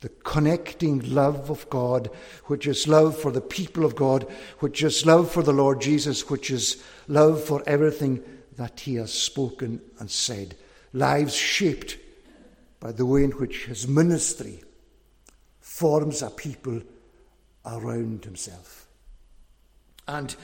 the 0.00 0.08
connecting 0.08 1.14
love 1.14 1.50
of 1.50 1.68
God, 1.68 2.10
which 2.46 2.66
is 2.66 2.88
love 2.88 3.16
for 3.18 3.30
the 3.30 3.40
people 3.40 3.84
of 3.84 3.94
God, 3.94 4.26
which 4.60 4.82
is 4.82 5.04
love 5.04 5.30
for 5.30 5.42
the 5.42 5.52
Lord 5.52 5.80
Jesus, 5.80 6.28
which 6.30 6.50
is 6.50 6.82
love 7.06 7.42
for 7.42 7.62
everything 7.66 8.22
that 8.56 8.80
He 8.80 8.94
has 8.94 9.12
spoken 9.12 9.80
and 9.98 10.10
said. 10.10 10.56
Lives 10.92 11.34
shaped 11.34 11.98
by 12.80 12.92
the 12.92 13.06
way 13.06 13.22
in 13.22 13.30
which 13.32 13.66
His 13.66 13.86
ministry 13.86 14.62
forms 15.60 16.22
a 16.22 16.30
people 16.30 16.80
around 17.64 18.24
Himself. 18.24 18.86
And 20.08 20.34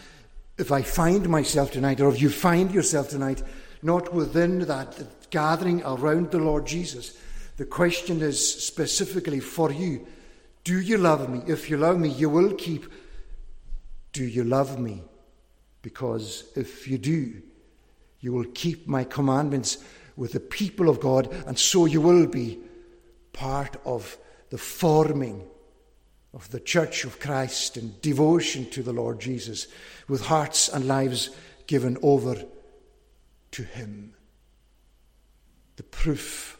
if 0.58 0.70
I 0.70 0.82
find 0.82 1.28
myself 1.28 1.72
tonight, 1.72 2.00
or 2.00 2.10
if 2.10 2.20
you 2.20 2.30
find 2.30 2.72
yourself 2.72 3.08
tonight, 3.08 3.42
not 3.82 4.14
within 4.14 4.60
that 4.60 5.30
gathering 5.30 5.82
around 5.82 6.30
the 6.30 6.38
Lord 6.38 6.66
Jesus, 6.66 7.18
the 7.56 7.66
question 7.66 8.20
is 8.20 8.64
specifically 8.64 9.40
for 9.40 9.72
you 9.72 10.06
Do 10.64 10.80
you 10.80 10.98
love 10.98 11.28
me? 11.28 11.42
If 11.46 11.70
you 11.70 11.76
love 11.76 11.98
me, 11.98 12.08
you 12.08 12.28
will 12.28 12.54
keep. 12.54 12.86
Do 14.12 14.24
you 14.24 14.44
love 14.44 14.78
me? 14.78 15.02
Because 15.82 16.44
if 16.56 16.88
you 16.88 16.98
do, 16.98 17.42
you 18.20 18.32
will 18.32 18.46
keep 18.54 18.88
my 18.88 19.04
commandments 19.04 19.78
with 20.16 20.32
the 20.32 20.40
people 20.40 20.88
of 20.88 21.00
God, 21.00 21.32
and 21.46 21.58
so 21.58 21.84
you 21.84 22.00
will 22.00 22.26
be 22.26 22.58
part 23.32 23.76
of 23.84 24.16
the 24.50 24.58
forming 24.58 25.46
of 26.32 26.50
the 26.50 26.60
Church 26.60 27.04
of 27.04 27.20
Christ 27.20 27.76
in 27.76 27.94
devotion 28.00 28.68
to 28.70 28.82
the 28.82 28.92
Lord 28.92 29.20
Jesus, 29.20 29.66
with 30.08 30.26
hearts 30.26 30.68
and 30.68 30.86
lives 30.86 31.30
given 31.66 31.98
over 32.02 32.42
to 33.52 33.62
Him. 33.62 34.14
The 35.76 35.82
proof 35.82 36.56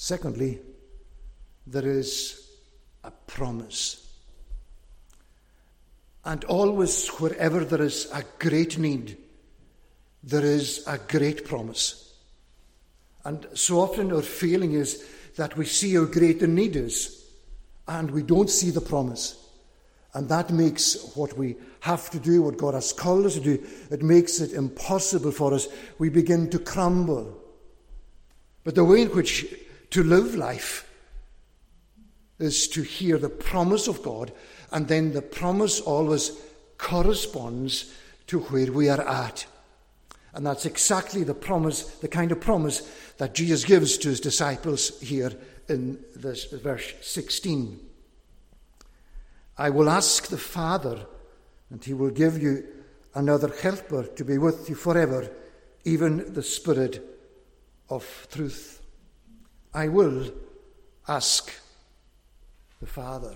Secondly, 0.00 0.60
there 1.66 1.86
is 1.86 2.48
a 3.02 3.10
promise. 3.10 4.08
And 6.24 6.44
always, 6.44 7.08
wherever 7.08 7.64
there 7.64 7.82
is 7.82 8.08
a 8.14 8.22
great 8.38 8.78
need, 8.78 9.18
there 10.22 10.44
is 10.44 10.84
a 10.86 10.98
great 10.98 11.44
promise. 11.44 12.14
And 13.24 13.46
so 13.54 13.80
often 13.80 14.12
our 14.12 14.22
failing 14.22 14.72
is 14.72 15.06
that 15.36 15.56
we 15.56 15.64
see 15.64 15.94
how 15.94 16.04
great 16.04 16.40
the 16.40 16.46
need 16.46 16.76
is, 16.76 17.24
and 17.86 18.10
we 18.10 18.22
don't 18.22 18.50
see 18.50 18.70
the 18.70 18.80
promise. 18.80 19.36
And 20.14 20.28
that 20.28 20.50
makes 20.50 21.12
what 21.14 21.36
we 21.36 21.56
have 21.80 22.10
to 22.10 22.18
do, 22.18 22.42
what 22.42 22.56
God 22.56 22.74
has 22.74 22.92
called 22.92 23.26
us 23.26 23.34
to 23.34 23.40
do, 23.40 23.66
it 23.90 24.02
makes 24.02 24.40
it 24.40 24.52
impossible 24.52 25.30
for 25.30 25.54
us. 25.54 25.68
We 25.98 26.08
begin 26.08 26.50
to 26.50 26.58
crumble. 26.58 27.36
But 28.64 28.74
the 28.74 28.84
way 28.84 29.02
in 29.02 29.08
which 29.08 29.46
to 29.90 30.02
live 30.02 30.34
life 30.34 30.90
is 32.38 32.68
to 32.68 32.82
hear 32.82 33.18
the 33.18 33.28
promise 33.28 33.88
of 33.88 34.02
God, 34.02 34.32
and 34.72 34.88
then 34.88 35.12
the 35.12 35.22
promise 35.22 35.80
always 35.80 36.32
corresponds 36.78 37.92
to 38.28 38.40
where 38.40 38.72
we 38.72 38.88
are 38.88 39.06
at. 39.06 39.46
And 40.34 40.46
that's 40.46 40.66
exactly 40.66 41.24
the 41.24 41.34
promise, 41.34 41.82
the 41.82 42.08
kind 42.08 42.32
of 42.32 42.40
promise 42.40 42.80
that 43.18 43.34
Jesus 43.34 43.64
gives 43.64 43.98
to 43.98 44.08
his 44.08 44.20
disciples 44.20 45.00
here 45.00 45.32
in 45.68 45.98
this 46.14 46.44
verse 46.44 46.94
16. 47.00 47.80
I 49.56 49.70
will 49.70 49.90
ask 49.90 50.28
the 50.28 50.38
Father, 50.38 51.06
and 51.70 51.84
he 51.84 51.92
will 51.92 52.10
give 52.10 52.40
you 52.40 52.64
another 53.14 53.52
helper 53.60 54.04
to 54.04 54.24
be 54.24 54.38
with 54.38 54.68
you 54.68 54.74
forever, 54.74 55.28
even 55.84 56.32
the 56.32 56.42
Spirit 56.42 57.04
of 57.90 58.28
truth. 58.30 58.80
I 59.74 59.88
will 59.88 60.30
ask 61.08 61.52
the 62.80 62.86
Father. 62.86 63.34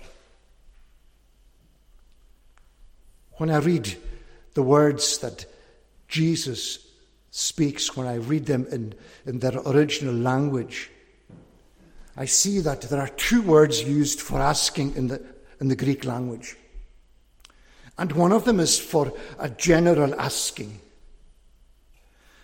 When 3.33 3.49
I 3.49 3.57
read 3.57 3.97
the 4.53 4.63
words 4.63 5.17
that 5.17 5.45
Jesus 6.13 6.77
speaks, 7.31 7.97
when 7.97 8.05
I 8.05 8.17
read 8.17 8.45
them 8.45 8.67
in, 8.71 8.93
in 9.25 9.39
their 9.39 9.57
original 9.65 10.13
language, 10.13 10.91
I 12.15 12.25
see 12.25 12.59
that 12.59 12.81
there 12.81 13.01
are 13.01 13.07
two 13.07 13.41
words 13.41 13.81
used 13.81 14.21
for 14.21 14.39
asking 14.39 14.95
in 14.95 15.07
the, 15.07 15.19
in 15.59 15.69
the 15.69 15.75
Greek 15.75 16.05
language. 16.05 16.55
And 17.97 18.11
one 18.11 18.31
of 18.31 18.45
them 18.45 18.59
is 18.59 18.77
for 18.79 19.11
a 19.39 19.49
general 19.49 20.13
asking. 20.21 20.79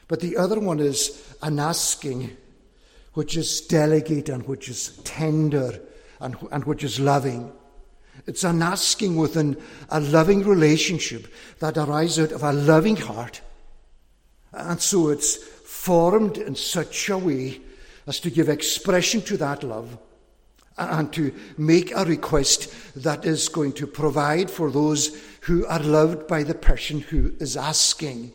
But 0.08 0.20
the 0.20 0.38
other 0.38 0.60
one 0.60 0.80
is 0.80 1.32
an 1.44 1.60
asking 1.60 2.36
which 3.14 3.38
is 3.38 3.62
delicate 3.62 4.30
and 4.30 4.48
which 4.48 4.68
is 4.68 4.98
tender 5.04 5.80
and, 6.20 6.36
and 6.52 6.64
which 6.64 6.84
is 6.84 7.00
loving. 7.00 7.52
It's 8.26 8.44
an 8.44 8.64
asking 8.64 9.16
within 9.16 9.62
a 9.90 10.00
loving 10.00 10.44
relationship 10.44 11.32
that 11.60 11.78
arises 11.78 12.18
out 12.18 12.32
of 12.32 12.42
a 12.42 12.52
loving 12.52 12.96
heart. 12.96 13.42
And 14.52 14.82
so 14.82 15.10
it's 15.10 15.36
formed 15.36 16.38
in 16.38 16.56
such 16.56 17.10
a 17.10 17.18
way 17.18 17.62
as 18.08 18.20
to 18.22 18.30
give 18.30 18.50
expression 18.50 19.22
to 19.22 19.38
that 19.38 19.64
love 19.64 19.98
and 20.78 21.12
to 21.14 21.34
make 21.58 21.92
a 21.92 22.06
request 22.06 22.74
that 22.96 23.26
is 23.26 23.50
going 23.50 23.74
to 23.74 23.86
provide 23.86 24.50
for 24.50 24.72
those 24.72 25.22
who 25.42 25.66
are 25.68 25.80
loved 25.80 26.28
by 26.28 26.44
the 26.44 26.56
person 26.56 27.02
who 27.02 27.34
is 27.40 27.58
asking. 27.58 28.32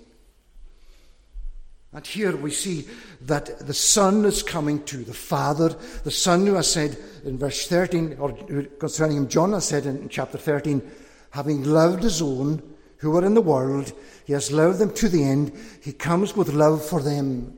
And 1.92 2.06
here 2.06 2.36
we 2.36 2.50
see 2.50 2.88
that 3.22 3.66
the 3.66 3.74
Son 3.74 4.24
is 4.24 4.42
coming 4.42 4.82
to 4.84 4.98
the 4.98 5.14
Father, 5.14 5.76
the 6.02 6.10
Son 6.10 6.46
who 6.46 6.54
has 6.54 6.70
said 6.70 6.98
in 7.24 7.38
verse 7.38 7.66
13, 7.68 8.16
or 8.18 8.32
concerning 8.78 9.16
him, 9.16 9.28
John 9.28 9.52
has 9.52 9.68
said 9.68 9.86
in 9.86 10.08
chapter 10.08 10.36
13, 10.36 10.82
having 11.30 11.62
loved 11.64 12.02
his 12.02 12.20
own 12.20 12.73
who 13.04 13.12
were 13.12 13.24
in 13.24 13.34
the 13.34 13.40
world, 13.40 13.92
he 14.24 14.32
has 14.32 14.50
loved 14.50 14.78
them 14.78 14.92
to 14.94 15.08
the 15.08 15.22
end. 15.22 15.52
He 15.82 15.92
comes 15.92 16.34
with 16.34 16.52
love 16.52 16.84
for 16.84 17.00
them. 17.00 17.56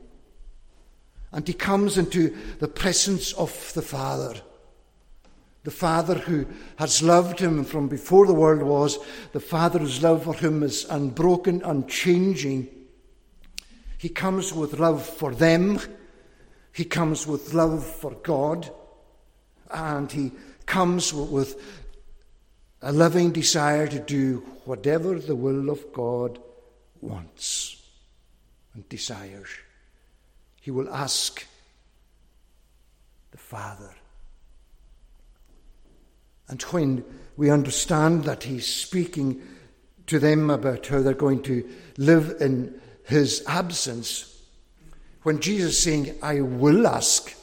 And 1.31 1.47
he 1.47 1.53
comes 1.53 1.97
into 1.97 2.35
the 2.59 2.67
presence 2.67 3.33
of 3.33 3.73
the 3.73 3.81
Father. 3.81 4.35
The 5.63 5.71
Father 5.71 6.15
who 6.15 6.45
has 6.77 7.01
loved 7.01 7.39
him 7.39 7.63
from 7.63 7.87
before 7.87 8.27
the 8.27 8.33
world 8.33 8.61
was, 8.61 8.99
the 9.33 9.39
Father 9.39 9.79
whose 9.79 10.03
love 10.03 10.23
for 10.23 10.35
him 10.35 10.63
is 10.63 10.85
unbroken, 10.89 11.61
unchanging 11.63 12.69
he 13.97 14.09
comes 14.09 14.53
with 14.53 14.79
love 14.79 15.03
for 15.03 15.33
them, 15.33 15.79
he 16.71 16.85
comes 16.85 17.25
with 17.25 17.53
love 17.53 17.83
for 17.83 18.11
God, 18.11 18.71
and 19.71 20.11
he 20.11 20.31
comes 20.65 21.13
with 21.13 21.86
a 22.87 22.93
loving 22.93 23.33
desire 23.33 23.85
to 23.85 23.99
do 23.99 24.37
whatever 24.63 25.19
the 25.19 25.35
will 25.35 25.69
of 25.69 25.91
God 25.91 26.39
wants 27.01 27.85
and 28.73 28.87
desires. 28.87 29.49
He 30.61 30.71
will 30.71 30.89
ask 30.93 31.45
the 33.31 33.37
Father. 33.37 33.93
And 36.47 36.61
when 36.61 37.03
we 37.35 37.49
understand 37.49 38.23
that 38.23 38.43
he's 38.43 38.73
speaking 38.73 39.41
to 40.05 40.17
them 40.17 40.49
about 40.49 40.87
how 40.87 41.01
they're 41.01 41.13
going 41.13 41.43
to 41.43 41.69
live 41.97 42.37
in 42.39 42.73
his 43.03 43.43
absence, 43.47 44.41
when 45.23 45.41
Jesus 45.41 45.71
is 45.71 45.83
saying, 45.83 46.15
I 46.23 46.39
will 46.39 46.87
ask, 46.87 47.35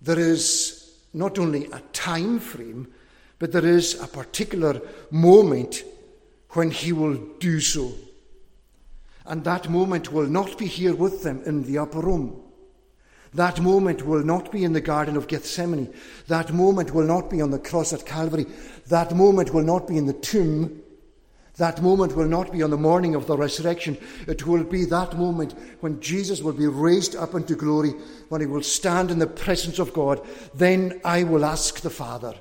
there 0.00 0.18
is 0.18 0.90
not 1.12 1.38
only 1.38 1.66
a 1.66 1.80
time 1.92 2.40
frame, 2.40 2.88
but 3.44 3.52
there 3.52 3.66
is 3.66 4.00
a 4.00 4.06
particular 4.06 4.80
moment 5.10 5.84
when 6.52 6.70
he 6.70 6.94
will 6.94 7.14
do 7.40 7.60
so. 7.60 7.92
And 9.26 9.44
that 9.44 9.68
moment 9.68 10.10
will 10.10 10.26
not 10.26 10.56
be 10.56 10.64
here 10.64 10.94
with 10.94 11.22
them 11.22 11.42
in 11.44 11.64
the 11.64 11.76
upper 11.76 12.00
room. 12.00 12.40
That 13.34 13.60
moment 13.60 14.06
will 14.06 14.24
not 14.24 14.50
be 14.50 14.64
in 14.64 14.72
the 14.72 14.80
Garden 14.80 15.14
of 15.14 15.28
Gethsemane. 15.28 15.92
That 16.26 16.54
moment 16.54 16.94
will 16.94 17.04
not 17.04 17.28
be 17.28 17.42
on 17.42 17.50
the 17.50 17.58
cross 17.58 17.92
at 17.92 18.06
Calvary. 18.06 18.46
That 18.86 19.14
moment 19.14 19.52
will 19.52 19.62
not 19.62 19.86
be 19.86 19.98
in 19.98 20.06
the 20.06 20.14
tomb. 20.14 20.80
That 21.58 21.82
moment 21.82 22.16
will 22.16 22.28
not 22.28 22.50
be 22.50 22.62
on 22.62 22.70
the 22.70 22.78
morning 22.78 23.14
of 23.14 23.26
the 23.26 23.36
resurrection. 23.36 23.98
It 24.26 24.46
will 24.46 24.64
be 24.64 24.86
that 24.86 25.18
moment 25.18 25.52
when 25.80 26.00
Jesus 26.00 26.40
will 26.40 26.54
be 26.54 26.66
raised 26.66 27.14
up 27.14 27.34
into 27.34 27.56
glory, 27.56 27.90
when 28.30 28.40
he 28.40 28.46
will 28.46 28.62
stand 28.62 29.10
in 29.10 29.18
the 29.18 29.26
presence 29.26 29.78
of 29.78 29.92
God. 29.92 30.26
Then 30.54 30.98
I 31.04 31.24
will 31.24 31.44
ask 31.44 31.82
the 31.82 31.90
Father. 31.90 32.36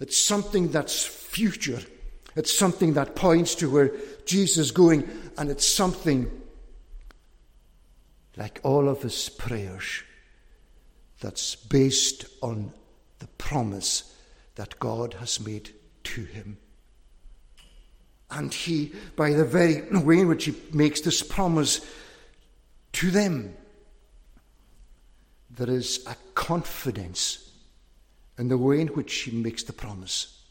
It's 0.00 0.16
something 0.16 0.68
that's 0.68 1.04
future. 1.04 1.80
It's 2.34 2.56
something 2.56 2.94
that 2.94 3.16
points 3.16 3.54
to 3.56 3.70
where 3.70 3.92
Jesus 4.26 4.58
is 4.58 4.70
going, 4.70 5.08
and 5.38 5.50
it's 5.50 5.66
something 5.66 6.30
like 8.36 8.60
all 8.62 8.88
of 8.88 9.02
his 9.02 9.30
prayers 9.30 10.02
that's 11.20 11.56
based 11.56 12.26
on 12.42 12.72
the 13.20 13.26
promise 13.38 14.14
that 14.56 14.78
God 14.78 15.14
has 15.14 15.40
made 15.40 15.70
to 16.04 16.22
him. 16.24 16.58
And 18.30 18.52
he, 18.52 18.92
by 19.14 19.32
the 19.32 19.44
very 19.44 19.82
way 19.98 20.20
in 20.20 20.28
which 20.28 20.44
he 20.44 20.54
makes 20.72 21.00
this 21.00 21.22
promise 21.22 21.80
to 22.92 23.10
them, 23.10 23.54
there 25.48 25.70
is 25.70 26.04
a 26.06 26.16
confidence 26.34 27.45
in 28.38 28.48
the 28.48 28.58
way 28.58 28.80
in 28.80 28.88
which 28.88 29.12
he 29.14 29.30
makes 29.30 29.62
the 29.62 29.72
promise. 29.72 30.42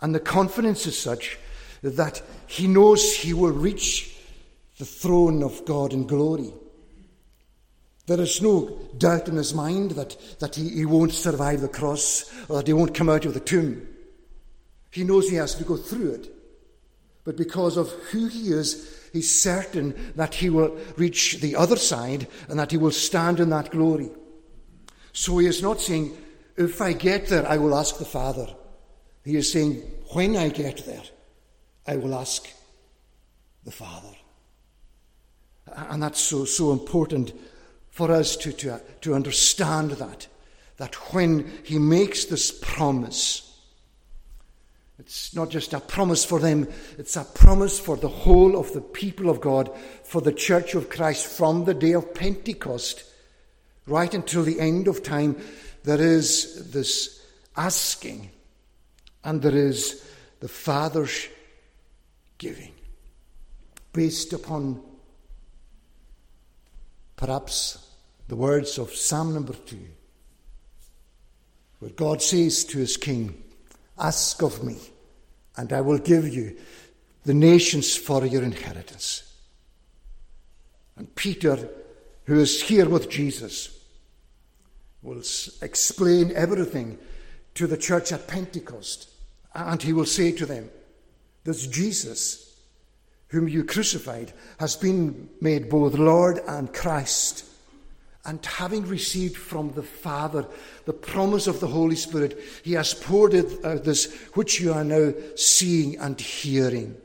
And 0.00 0.14
the 0.14 0.20
confidence 0.20 0.86
is 0.86 0.98
such 0.98 1.38
that 1.82 2.22
he 2.46 2.66
knows 2.66 3.16
he 3.16 3.32
will 3.32 3.52
reach 3.52 4.16
the 4.78 4.84
throne 4.84 5.42
of 5.42 5.64
God 5.64 5.92
in 5.92 6.06
glory. 6.06 6.52
There 8.06 8.20
is 8.20 8.42
no 8.42 8.78
doubt 8.98 9.28
in 9.28 9.36
his 9.36 9.54
mind 9.54 9.92
that, 9.92 10.16
that 10.38 10.54
he, 10.54 10.68
he 10.68 10.84
won't 10.84 11.12
survive 11.12 11.60
the 11.60 11.68
cross 11.68 12.32
or 12.48 12.56
that 12.56 12.66
he 12.66 12.72
won't 12.72 12.94
come 12.94 13.08
out 13.08 13.24
of 13.24 13.34
the 13.34 13.40
tomb. 13.40 13.88
He 14.90 15.02
knows 15.02 15.28
he 15.28 15.36
has 15.36 15.54
to 15.56 15.64
go 15.64 15.76
through 15.76 16.12
it 16.12 16.36
but 17.26 17.36
because 17.36 17.76
of 17.76 17.90
who 18.12 18.28
he 18.28 18.52
is, 18.52 19.08
he's 19.12 19.42
certain 19.42 20.12
that 20.14 20.32
he 20.36 20.48
will 20.48 20.78
reach 20.96 21.40
the 21.40 21.56
other 21.56 21.76
side 21.76 22.28
and 22.48 22.56
that 22.60 22.70
he 22.70 22.76
will 22.76 22.92
stand 22.92 23.40
in 23.40 23.50
that 23.50 23.72
glory. 23.72 24.10
So 25.12 25.38
he 25.38 25.48
is 25.48 25.60
not 25.60 25.80
saying, 25.80 26.16
if 26.56 26.80
I 26.80 26.92
get 26.92 27.28
there, 27.28 27.46
I 27.46 27.58
will 27.58 27.74
ask 27.74 27.98
the 27.98 28.04
Father. 28.04 28.48
He 29.24 29.36
is 29.36 29.52
saying, 29.52 29.82
when 30.12 30.36
I 30.36 30.48
get 30.48 30.84
there, 30.86 31.02
I 31.86 31.96
will 31.96 32.14
ask 32.14 32.48
the 33.64 33.70
Father. 33.70 34.14
And 35.66 36.02
that's 36.02 36.20
so, 36.20 36.44
so 36.44 36.72
important 36.72 37.32
for 37.90 38.10
us 38.10 38.36
to, 38.36 38.52
to, 38.52 38.80
to 39.02 39.14
understand 39.14 39.92
that. 39.92 40.26
That 40.76 40.94
when 41.12 41.50
he 41.64 41.78
makes 41.78 42.26
this 42.26 42.50
promise, 42.50 43.58
it's 44.98 45.34
not 45.34 45.50
just 45.50 45.74
a 45.74 45.80
promise 45.80 46.24
for 46.24 46.38
them, 46.38 46.68
it's 46.98 47.16
a 47.16 47.24
promise 47.24 47.78
for 47.78 47.96
the 47.96 48.08
whole 48.08 48.58
of 48.58 48.72
the 48.72 48.80
people 48.80 49.28
of 49.28 49.40
God, 49.40 49.70
for 50.04 50.20
the 50.20 50.32
church 50.32 50.74
of 50.74 50.88
Christ 50.88 51.26
from 51.26 51.64
the 51.64 51.74
day 51.74 51.92
of 51.92 52.14
Pentecost 52.14 53.04
right 53.86 54.12
until 54.12 54.42
the 54.42 54.60
end 54.60 54.88
of 54.88 55.02
time. 55.02 55.40
There 55.86 56.02
is 56.02 56.72
this 56.72 57.22
asking, 57.56 58.28
and 59.22 59.40
there 59.40 59.54
is 59.54 60.04
the 60.40 60.48
Father's 60.48 61.28
giving, 62.38 62.72
based 63.92 64.32
upon 64.32 64.82
perhaps 67.14 67.88
the 68.26 68.34
words 68.34 68.78
of 68.78 68.96
Psalm 68.96 69.32
number 69.32 69.52
two, 69.52 69.86
where 71.78 71.92
God 71.92 72.20
says 72.20 72.64
to 72.64 72.78
his 72.78 72.96
king, 72.96 73.40
Ask 73.96 74.42
of 74.42 74.64
me, 74.64 74.78
and 75.56 75.72
I 75.72 75.82
will 75.82 75.98
give 75.98 76.26
you 76.26 76.56
the 77.24 77.34
nations 77.34 77.96
for 77.96 78.26
your 78.26 78.42
inheritance. 78.42 79.22
And 80.96 81.14
Peter, 81.14 81.68
who 82.24 82.40
is 82.40 82.60
here 82.60 82.88
with 82.88 83.08
Jesus, 83.08 83.75
will 85.06 85.22
explain 85.62 86.32
everything 86.34 86.98
to 87.54 87.68
the 87.68 87.76
church 87.76 88.12
at 88.12 88.26
Pentecost. 88.26 89.08
And 89.54 89.80
he 89.80 89.92
will 89.92 90.04
say 90.04 90.32
to 90.32 90.44
them, 90.44 90.68
This 91.44 91.66
Jesus, 91.68 92.60
whom 93.28 93.48
you 93.48 93.64
crucified, 93.64 94.32
has 94.58 94.74
been 94.76 95.30
made 95.40 95.70
both 95.70 95.94
Lord 95.94 96.40
and 96.48 96.74
Christ. 96.74 97.44
And 98.24 98.44
having 98.44 98.84
received 98.86 99.36
from 99.36 99.72
the 99.72 99.84
Father 99.84 100.48
the 100.84 100.92
promise 100.92 101.46
of 101.46 101.60
the 101.60 101.68
Holy 101.68 101.94
Spirit, 101.94 102.38
he 102.64 102.72
has 102.72 102.92
poured 102.92 103.36
out 103.36 103.64
uh, 103.64 103.74
this 103.76 104.12
which 104.34 104.60
you 104.60 104.72
are 104.72 104.84
now 104.84 105.14
seeing 105.36 105.96
and 105.98 106.20
hearing. 106.20 106.96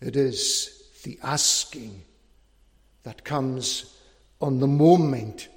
It 0.00 0.16
is 0.16 0.82
the 1.04 1.18
asking 1.22 2.02
that 3.04 3.24
comes 3.24 3.96
on 4.40 4.58
the 4.58 4.66
moment 4.66 5.48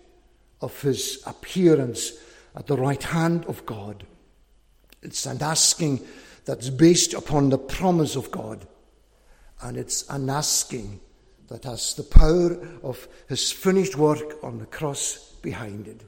of 0.61 0.79
his 0.81 1.21
appearance 1.25 2.13
at 2.55 2.67
the 2.67 2.77
right 2.77 3.01
hand 3.01 3.45
of 3.45 3.65
God. 3.65 4.05
It's 5.01 5.25
an 5.25 5.41
asking 5.41 6.05
that's 6.45 6.69
based 6.69 7.13
upon 7.13 7.49
the 7.49 7.57
promise 7.57 8.15
of 8.15 8.31
God, 8.31 8.65
and 9.61 9.77
it's 9.77 10.07
an 10.09 10.29
asking 10.29 10.99
that 11.47 11.63
has 11.65 11.95
the 11.95 12.03
power 12.03 12.57
of 12.83 13.07
his 13.27 13.51
finished 13.51 13.97
work 13.97 14.41
on 14.43 14.59
the 14.59 14.65
cross 14.65 15.33
behind 15.41 15.87
it. 15.87 16.01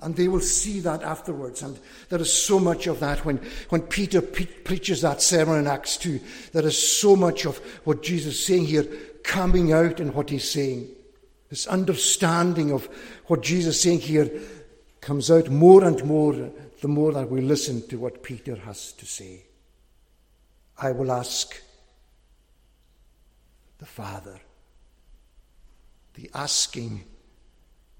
And 0.00 0.16
they 0.16 0.26
will 0.26 0.40
see 0.40 0.80
that 0.80 1.02
afterwards. 1.04 1.62
And 1.62 1.78
there 2.08 2.20
is 2.20 2.32
so 2.32 2.58
much 2.58 2.88
of 2.88 2.98
that 2.98 3.24
when, 3.24 3.36
when 3.68 3.82
Peter 3.82 4.20
pre- 4.20 4.46
preaches 4.46 5.02
that 5.02 5.22
sermon 5.22 5.60
in 5.60 5.68
Acts 5.68 5.96
2. 5.98 6.18
There 6.52 6.66
is 6.66 6.76
so 6.76 7.14
much 7.14 7.46
of 7.46 7.58
what 7.84 8.02
Jesus 8.02 8.34
is 8.34 8.44
saying 8.44 8.66
here 8.66 8.84
coming 9.22 9.72
out 9.72 10.00
in 10.00 10.12
what 10.12 10.30
he's 10.30 10.50
saying. 10.50 10.88
This 11.52 11.66
understanding 11.66 12.72
of 12.72 12.88
what 13.26 13.42
Jesus 13.42 13.76
is 13.76 13.82
saying 13.82 14.00
here 14.00 14.30
comes 15.02 15.30
out 15.30 15.50
more 15.50 15.84
and 15.84 16.02
more 16.02 16.32
the 16.80 16.88
more 16.88 17.12
that 17.12 17.30
we 17.30 17.42
listen 17.42 17.86
to 17.88 17.98
what 17.98 18.22
Peter 18.22 18.56
has 18.56 18.94
to 18.94 19.04
say. 19.04 19.44
I 20.78 20.92
will 20.92 21.12
ask 21.12 21.54
the 23.76 23.84
Father, 23.84 24.40
the 26.14 26.30
asking 26.32 27.04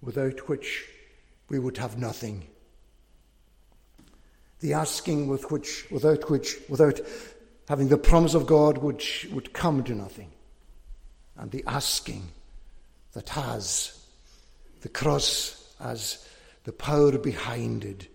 without 0.01 0.49
which 0.49 0.89
we 1.51 1.59
would 1.59 1.77
have 1.77 1.99
nothing. 1.99 2.47
The 4.61 4.73
asking 4.73 5.29
with 5.29 5.51
which, 5.51 5.91
without 5.91 6.31
which, 6.31 6.57
without 6.71 7.03
having 7.69 7.89
the 7.89 7.99
promise 7.99 8.33
of 8.33 8.47
God, 8.47 8.79
which 8.79 9.29
would 9.31 9.53
come 9.53 9.85
to 9.85 9.95
nothing. 9.95 10.31
And 11.37 11.51
the 11.51 11.65
asking 11.67 12.33
that 13.13 13.29
has 13.31 14.07
the 14.81 14.89
cross 14.89 15.75
as 15.81 16.27
the 16.65 16.73
power 16.73 17.19
behind 17.19 17.85
it. 17.85 18.09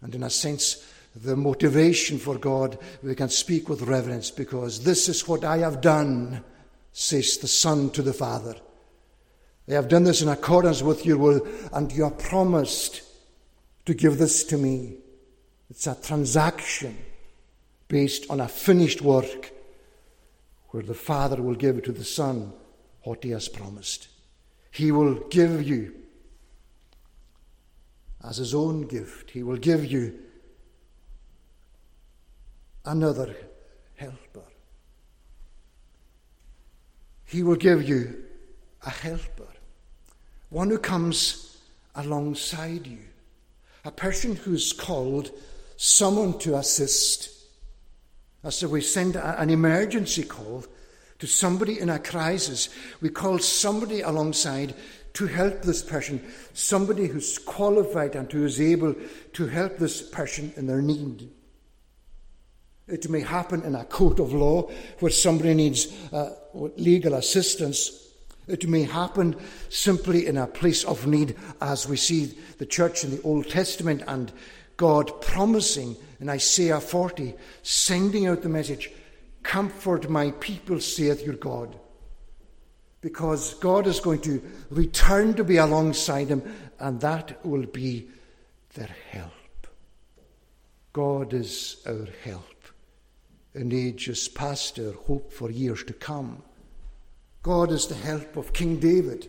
And 0.00 0.14
in 0.14 0.22
a 0.22 0.30
sense, 0.30 0.86
the 1.14 1.36
motivation 1.36 2.18
for 2.18 2.38
God, 2.38 2.78
we 3.02 3.14
can 3.14 3.28
speak 3.28 3.68
with 3.68 3.82
reverence 3.82 4.30
because 4.30 4.84
this 4.84 5.08
is 5.08 5.26
what 5.26 5.44
I 5.44 5.58
have 5.58 5.80
done, 5.80 6.44
says 6.92 7.38
the 7.38 7.48
Son 7.48 7.90
to 7.90 8.02
the 8.02 8.12
Father. 8.12 8.54
I 9.68 9.72
have 9.74 9.88
done 9.88 10.04
this 10.04 10.22
in 10.22 10.28
accordance 10.28 10.82
with 10.82 11.06
your 11.06 11.18
will, 11.18 11.46
and 11.72 11.92
you 11.92 12.04
are 12.04 12.10
promised 12.10 13.02
to 13.86 13.94
give 13.94 14.18
this 14.18 14.44
to 14.44 14.56
me. 14.56 14.96
It's 15.68 15.86
a 15.86 15.94
transaction 15.94 16.96
based 17.86 18.28
on 18.30 18.40
a 18.40 18.48
finished 18.48 19.02
work 19.02 19.52
where 20.68 20.82
the 20.82 20.94
Father 20.94 21.40
will 21.42 21.54
give 21.54 21.82
to 21.84 21.92
the 21.92 22.04
Son 22.04 22.52
what 23.02 23.22
he 23.24 23.30
has 23.30 23.48
promised. 23.48 24.08
He 24.70 24.92
will 24.92 25.14
give 25.28 25.62
you, 25.62 25.94
as 28.22 28.36
his 28.36 28.54
own 28.54 28.82
gift, 28.82 29.30
he 29.30 29.42
will 29.42 29.56
give 29.56 29.84
you 29.84 30.18
another 32.84 33.34
helper. 33.96 34.44
He 37.24 37.42
will 37.42 37.56
give 37.56 37.88
you 37.88 38.24
a 38.84 38.90
helper 38.90 39.46
one 40.50 40.68
who 40.68 40.78
comes 40.78 41.58
alongside 41.94 42.86
you, 42.86 42.98
a 43.84 43.90
person 43.90 44.36
who's 44.36 44.72
called 44.72 45.30
someone 45.76 46.38
to 46.40 46.56
assist. 46.56 47.30
As 48.42 48.62
if 48.62 48.70
we 48.70 48.80
send 48.80 49.16
an 49.16 49.50
emergency 49.50 50.24
call 50.24 50.64
to 51.20 51.26
somebody 51.26 51.78
in 51.78 51.88
a 51.88 51.98
crisis, 51.98 52.68
we 53.00 53.08
call 53.08 53.38
somebody 53.38 54.00
alongside 54.00 54.74
to 55.14 55.26
help 55.26 55.62
this 55.62 55.82
person, 55.82 56.24
somebody 56.52 57.06
who's 57.06 57.38
qualified 57.38 58.14
and 58.14 58.30
who 58.30 58.44
is 58.44 58.60
able 58.60 58.94
to 59.32 59.46
help 59.46 59.78
this 59.78 60.02
person 60.02 60.52
in 60.56 60.66
their 60.66 60.82
need. 60.82 61.30
It 62.88 63.08
may 63.08 63.20
happen 63.20 63.62
in 63.62 63.74
a 63.74 63.84
court 63.84 64.18
of 64.18 64.32
law 64.32 64.70
where 64.98 65.12
somebody 65.12 65.54
needs 65.54 65.86
uh, 66.12 66.34
legal 66.76 67.14
assistance 67.14 68.00
it 68.50 68.68
may 68.68 68.82
happen 68.82 69.36
simply 69.68 70.26
in 70.26 70.36
a 70.36 70.46
place 70.46 70.84
of 70.84 71.06
need, 71.06 71.36
as 71.60 71.88
we 71.88 71.96
see 71.96 72.36
the 72.58 72.66
church 72.66 73.04
in 73.04 73.12
the 73.12 73.22
Old 73.22 73.48
Testament 73.48 74.02
and 74.08 74.32
God 74.76 75.22
promising 75.22 75.96
in 76.20 76.28
Isaiah 76.28 76.80
40, 76.80 77.34
sending 77.62 78.26
out 78.26 78.42
the 78.42 78.48
message, 78.48 78.90
Comfort 79.42 80.08
my 80.08 80.32
people, 80.32 80.80
saith 80.80 81.24
your 81.24 81.36
God. 81.36 81.78
Because 83.00 83.54
God 83.54 83.86
is 83.86 84.00
going 84.00 84.20
to 84.22 84.42
return 84.70 85.34
to 85.34 85.44
be 85.44 85.56
alongside 85.56 86.28
them, 86.28 86.42
and 86.78 87.00
that 87.00 87.44
will 87.44 87.66
be 87.66 88.08
their 88.74 88.94
help. 89.10 89.32
God 90.92 91.32
is 91.32 91.82
our 91.86 92.08
help 92.24 92.44
in 93.54 93.72
ages 93.72 94.28
past, 94.28 94.78
our 94.78 94.92
hope 94.92 95.32
for 95.32 95.50
years 95.50 95.82
to 95.84 95.92
come. 95.92 96.42
God 97.42 97.72
is 97.72 97.86
the 97.86 97.94
help 97.94 98.36
of 98.36 98.52
King 98.52 98.78
David, 98.78 99.28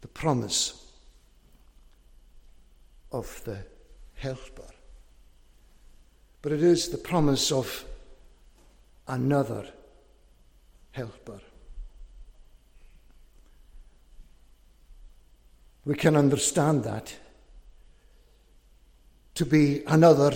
the 0.00 0.08
promise 0.08 0.92
of 3.10 3.42
the 3.44 3.58
helper. 4.14 4.70
But 6.42 6.52
it 6.52 6.62
is 6.62 6.88
the 6.88 6.98
promise 6.98 7.50
of 7.50 7.84
another 9.08 9.66
helper. 10.92 11.40
We 15.84 15.94
can 15.94 16.16
understand 16.16 16.84
that 16.84 17.14
to 19.34 19.46
be 19.46 19.82
another 19.86 20.32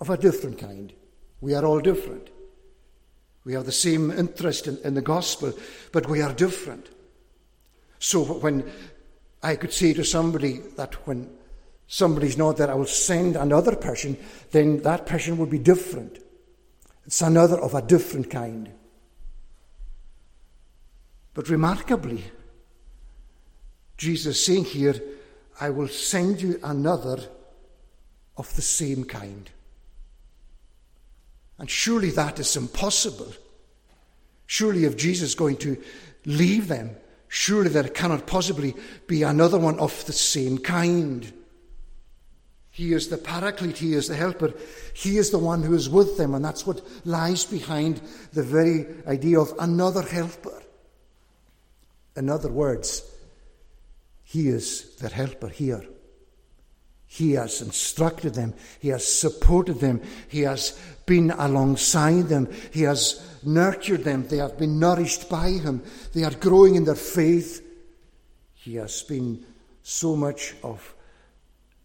of 0.00 0.10
a 0.10 0.16
different 0.16 0.58
kind. 0.58 0.92
We 1.40 1.54
are 1.54 1.64
all 1.64 1.80
different. 1.80 2.28
We 3.44 3.54
have 3.54 3.64
the 3.64 3.72
same 3.72 4.10
interest 4.10 4.66
in, 4.66 4.78
in 4.84 4.94
the 4.94 5.02
gospel, 5.02 5.52
but 5.92 6.08
we 6.08 6.20
are 6.20 6.32
different. 6.32 6.88
So 7.98 8.22
when 8.24 8.70
I 9.42 9.56
could 9.56 9.72
say 9.72 9.94
to 9.94 10.04
somebody 10.04 10.58
that 10.76 11.06
when 11.06 11.30
somebody's 11.86 12.36
not 12.36 12.58
there, 12.58 12.70
I 12.70 12.74
will 12.74 12.86
send 12.86 13.36
another 13.36 13.76
person, 13.76 14.16
then 14.50 14.82
that 14.82 15.06
person 15.06 15.38
will 15.38 15.46
be 15.46 15.58
different. 15.58 16.18
It's 17.10 17.22
another 17.22 17.60
of 17.60 17.74
a 17.74 17.82
different 17.82 18.30
kind. 18.30 18.70
But 21.34 21.48
remarkably, 21.48 22.22
Jesus 23.96 24.46
saying 24.46 24.66
here, 24.66 24.94
I 25.60 25.70
will 25.70 25.88
send 25.88 26.40
you 26.40 26.60
another 26.62 27.18
of 28.36 28.54
the 28.54 28.62
same 28.62 29.02
kind. 29.02 29.50
And 31.58 31.68
surely 31.68 32.10
that 32.10 32.38
is 32.38 32.56
impossible. 32.56 33.32
Surely, 34.46 34.84
if 34.84 34.96
Jesus 34.96 35.30
is 35.30 35.34
going 35.34 35.56
to 35.56 35.82
leave 36.26 36.68
them, 36.68 36.94
surely 37.26 37.70
there 37.70 37.88
cannot 37.88 38.28
possibly 38.28 38.72
be 39.08 39.24
another 39.24 39.58
one 39.58 39.80
of 39.80 40.06
the 40.06 40.12
same 40.12 40.58
kind. 40.58 41.32
He 42.80 42.94
is 42.94 43.08
the 43.08 43.18
paraclete, 43.18 43.76
He 43.76 43.92
is 43.92 44.08
the 44.08 44.16
helper, 44.16 44.54
He 44.94 45.18
is 45.18 45.30
the 45.30 45.38
one 45.38 45.62
who 45.62 45.74
is 45.74 45.90
with 45.90 46.16
them, 46.16 46.34
and 46.34 46.42
that's 46.42 46.66
what 46.66 46.80
lies 47.04 47.44
behind 47.44 48.00
the 48.32 48.42
very 48.42 48.86
idea 49.06 49.38
of 49.38 49.52
another 49.58 50.00
helper. 50.00 50.62
In 52.16 52.30
other 52.30 52.48
words, 52.48 53.02
He 54.24 54.48
is 54.48 54.96
their 54.96 55.10
helper 55.10 55.48
here. 55.48 55.84
He 57.06 57.32
has 57.32 57.60
instructed 57.60 58.32
them. 58.32 58.54
He 58.80 58.88
has 58.88 59.06
supported 59.06 59.80
them. 59.80 60.00
He 60.28 60.40
has 60.40 60.80
been 61.04 61.32
alongside 61.32 62.28
them. 62.28 62.48
He 62.70 62.84
has 62.84 63.22
nurtured 63.42 64.04
them. 64.04 64.26
They 64.26 64.38
have 64.38 64.56
been 64.56 64.78
nourished 64.78 65.28
by 65.28 65.50
Him. 65.50 65.82
They 66.14 66.24
are 66.24 66.30
growing 66.30 66.76
in 66.76 66.84
their 66.84 66.94
faith. 66.94 67.62
He 68.54 68.76
has 68.76 69.02
been 69.02 69.44
so 69.82 70.16
much 70.16 70.54
of 70.62 70.94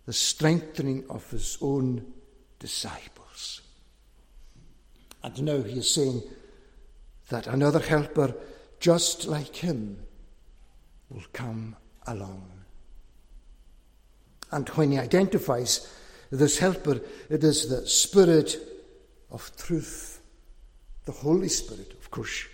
the 0.06 0.14
strengthening 0.14 1.06
of 1.10 1.30
His 1.32 1.58
own 1.62 2.14
disciples. 2.60 3.62
And 5.24 5.42
now 5.44 5.62
He 5.62 5.80
is 5.80 5.94
saying 5.94 6.22
that 7.30 7.48
another 7.48 7.80
helper, 7.80 8.36
just 8.80 9.26
like 9.26 9.56
Him, 9.56 9.98
will 11.10 11.26
come 11.34 11.76
along. 12.08 12.56
And 14.52 14.70
when 14.70 14.92
he 14.92 15.00
identifies 15.00 15.92
this 16.32 16.60
helper, 16.60 17.02
it 17.30 17.44
is 17.44 17.70
the 17.70 17.88
Spirit 17.88 18.58
of 19.32 19.52
truth, 19.58 20.22
the 21.06 21.12
Holy 21.12 21.50
Spirit, 21.50 21.94
of 21.94 22.12
course. 22.12 22.46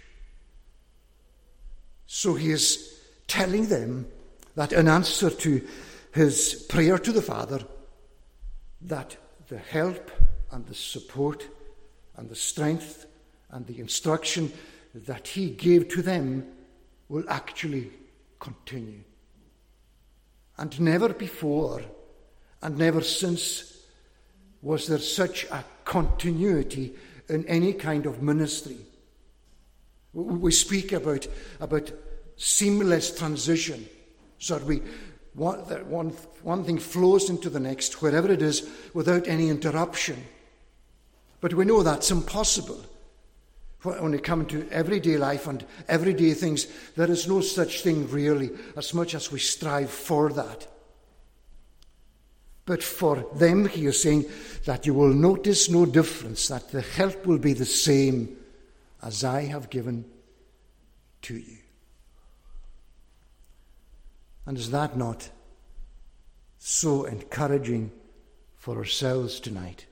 So 2.08 2.34
he 2.34 2.52
is 2.52 3.00
telling 3.28 3.68
them 3.68 4.08
that 4.56 4.74
in 4.74 4.88
answer 4.88 5.30
to 5.30 5.68
his 6.14 6.66
prayer 6.70 6.98
to 6.98 7.12
the 7.12 7.22
Father, 7.22 7.60
that 8.82 9.16
the 9.48 9.58
help 9.58 10.12
and 10.52 10.66
the 10.66 10.76
support 10.76 11.48
and 12.18 12.30
the 12.30 12.36
strength 12.36 13.06
and 13.50 13.66
the 13.68 13.80
instruction 13.80 14.52
that 14.94 15.28
he 15.28 15.50
gave 15.50 15.88
to 15.90 16.02
them 16.02 16.46
will 17.10 17.24
actually 17.30 17.92
continue. 18.40 19.04
And 20.58 20.80
never 20.80 21.10
before 21.10 21.82
and 22.62 22.78
never 22.78 23.02
since 23.02 23.78
was 24.62 24.88
there 24.88 25.00
such 25.00 25.46
a 25.46 25.64
continuity 25.86 26.94
in 27.30 27.46
any 27.48 27.74
kind 27.74 28.06
of 28.06 28.22
ministry. 28.22 28.78
We 30.14 30.52
speak 30.52 30.92
about, 30.92 31.26
about 31.60 31.92
seamless 32.36 33.18
transition, 33.18 33.88
so 34.38 34.58
we, 34.58 34.82
one, 35.34 35.60
one, 35.90 36.10
one 36.44 36.64
thing 36.64 36.78
flows 36.78 37.30
into 37.30 37.50
the 37.50 37.60
next, 37.60 38.02
wherever 38.02 38.32
it 38.32 38.42
is, 38.42 38.70
without 38.94 39.28
any 39.28 39.50
interruption. 39.50 40.24
But 41.40 41.54
we 41.54 41.66
know 41.66 41.84
that's 41.84 42.12
impossible. 42.12 42.86
When 43.84 44.14
it 44.14 44.24
comes 44.24 44.52
to 44.52 44.70
everyday 44.70 45.18
life 45.18 45.48
and 45.48 45.66
everyday 45.88 46.34
things, 46.34 46.68
there 46.96 47.10
is 47.10 47.28
no 47.28 47.42
such 47.42 47.82
thing 47.82 48.08
really, 48.12 48.52
as 48.78 48.94
much 48.94 49.16
as 49.16 49.32
we 49.32 49.40
strive 49.40 49.90
for 49.90 50.32
that. 50.34 50.68
But 52.66 52.84
for 52.84 53.26
them, 53.36 53.68
he 53.68 53.88
is 53.88 54.02
saying 54.02 54.26
that 54.66 54.86
you 54.86 54.94
will 54.94 55.14
notice 55.14 55.68
no 55.68 55.88
difference, 55.88 56.48
that 56.50 56.70
the 56.70 56.82
help 56.82 57.26
will 57.26 57.40
be 57.40 57.54
the 57.54 57.66
same 57.66 58.38
as 59.02 59.24
I 59.24 59.46
have 59.46 59.72
given 59.72 60.06
to 61.24 61.36
you. 61.36 61.58
And 64.52 64.58
is 64.58 64.72
that 64.72 64.98
not 64.98 65.30
so 66.58 67.06
encouraging 67.06 67.90
for 68.58 68.76
ourselves 68.76 69.40
tonight? 69.40 69.86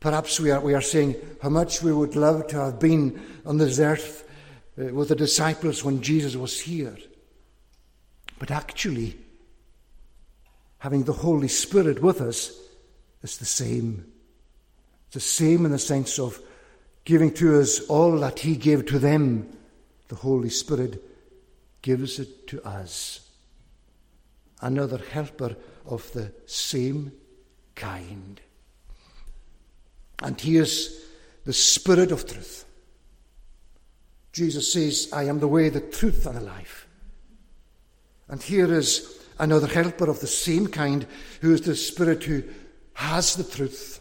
Perhaps 0.00 0.40
we 0.40 0.50
are, 0.50 0.58
we 0.58 0.74
are 0.74 0.80
saying 0.80 1.14
how 1.40 1.50
much 1.50 1.80
we 1.80 1.92
would 1.92 2.16
love 2.16 2.48
to 2.48 2.56
have 2.56 2.80
been 2.80 3.22
on 3.46 3.58
this 3.58 3.78
earth 3.78 4.28
uh, 4.76 4.86
with 4.86 5.10
the 5.10 5.14
disciples 5.14 5.84
when 5.84 6.02
Jesus 6.02 6.34
was 6.34 6.60
here. 6.60 6.96
But 8.40 8.50
actually, 8.50 9.16
having 10.78 11.04
the 11.04 11.12
Holy 11.12 11.46
Spirit 11.46 12.02
with 12.02 12.20
us 12.20 12.50
is 13.22 13.38
the 13.38 13.44
same. 13.44 14.12
It's 15.06 15.14
The 15.14 15.20
same 15.20 15.66
in 15.66 15.70
the 15.70 15.78
sense 15.78 16.18
of 16.18 16.40
giving 17.04 17.32
to 17.34 17.60
us 17.60 17.78
all 17.86 18.18
that 18.18 18.40
He 18.40 18.56
gave 18.56 18.86
to 18.86 18.98
them. 18.98 19.56
The 20.08 20.16
Holy 20.16 20.50
Spirit 20.50 21.09
gives 21.82 22.18
it 22.18 22.46
to 22.48 22.62
us. 22.66 23.28
Another 24.60 24.98
helper 24.98 25.56
of 25.86 26.10
the 26.12 26.32
same 26.46 27.12
kind. 27.74 28.40
And 30.22 30.40
he 30.40 30.56
is 30.56 31.04
the 31.44 31.52
Spirit 31.52 32.12
of 32.12 32.26
truth. 32.26 32.64
Jesus 34.32 34.72
says, 34.72 35.08
I 35.12 35.24
am 35.24 35.40
the 35.40 35.48
way, 35.48 35.68
the 35.70 35.80
truth, 35.80 36.26
and 36.26 36.36
the 36.36 36.42
life. 36.42 36.86
And 38.28 38.42
here 38.42 38.72
is 38.72 39.18
another 39.38 39.66
helper 39.66 40.08
of 40.08 40.20
the 40.20 40.26
same 40.26 40.68
kind 40.68 41.06
who 41.40 41.52
is 41.52 41.62
the 41.62 41.74
Spirit 41.74 42.22
who 42.24 42.44
has 42.94 43.34
the 43.34 43.44
truth 43.44 44.00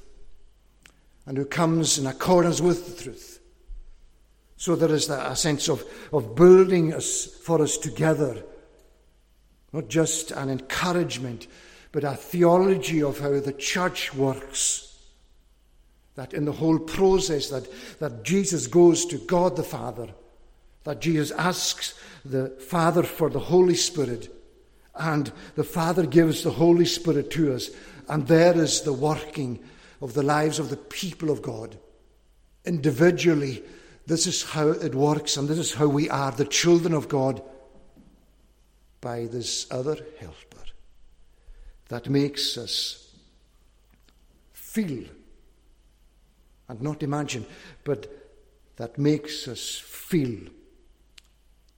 and 1.25 1.37
who 1.37 1.45
comes 1.45 1.97
in 1.97 2.05
accordance 2.05 2.59
with 2.59 2.97
the 2.97 3.03
truth. 3.03 3.38
So 4.59 4.75
there 4.75 4.91
is 4.91 5.09
a 5.09 5.37
sense 5.37 5.69
of, 5.69 5.85
of 6.11 6.35
building 6.35 6.93
us 6.93 7.25
for 7.25 7.61
us 7.61 7.77
together, 7.77 8.43
not 9.71 9.87
just 9.87 10.31
an 10.31 10.49
encouragement, 10.49 11.47
but 11.93 12.03
a 12.03 12.13
theology 12.13 13.01
of 13.01 13.19
how 13.19 13.39
the 13.39 13.53
church 13.53 14.13
works 14.13 14.99
that 16.15 16.33
in 16.33 16.43
the 16.43 16.51
whole 16.51 16.77
process 16.77 17.47
that, 17.47 17.69
that 17.99 18.23
Jesus 18.23 18.67
goes 18.67 19.05
to 19.05 19.17
God 19.19 19.55
the 19.55 19.63
Father, 19.63 20.09
that 20.83 20.99
Jesus 20.99 21.31
asks 21.31 21.97
the 22.25 22.49
Father 22.49 23.03
for 23.03 23.29
the 23.29 23.39
Holy 23.39 23.75
Spirit, 23.75 24.27
and 24.93 25.31
the 25.55 25.63
Father 25.63 26.05
gives 26.05 26.43
the 26.43 26.51
Holy 26.51 26.83
Spirit 26.83 27.31
to 27.31 27.53
us, 27.53 27.69
and 28.09 28.27
there 28.27 28.57
is 28.57 28.81
the 28.81 28.91
working 28.91 29.63
of 30.01 30.15
the 30.15 30.23
lives 30.23 30.59
of 30.59 30.69
the 30.69 30.75
people 30.75 31.29
of 31.29 31.41
God. 31.41 31.77
Individually, 32.65 33.63
this 34.07 34.27
is 34.27 34.43
how 34.43 34.69
it 34.69 34.95
works, 34.95 35.38
and 35.38 35.47
this 35.47 35.57
is 35.57 35.73
how 35.73 35.88
we 35.88 36.09
are 36.09 36.31
the 36.31 36.45
children 36.45 36.93
of 36.93 37.07
God 37.07 37.41
by 39.01 39.25
this 39.27 39.67
other 39.71 39.97
helper 40.19 40.63
that 41.89 42.09
makes 42.09 42.57
us 42.57 43.13
feel 44.53 45.05
and 46.67 46.81
not 46.81 47.01
imagine, 47.03 47.45
but 47.83 48.07
that 48.77 48.97
makes 48.97 49.47
us 49.47 49.77
feel 49.77 50.39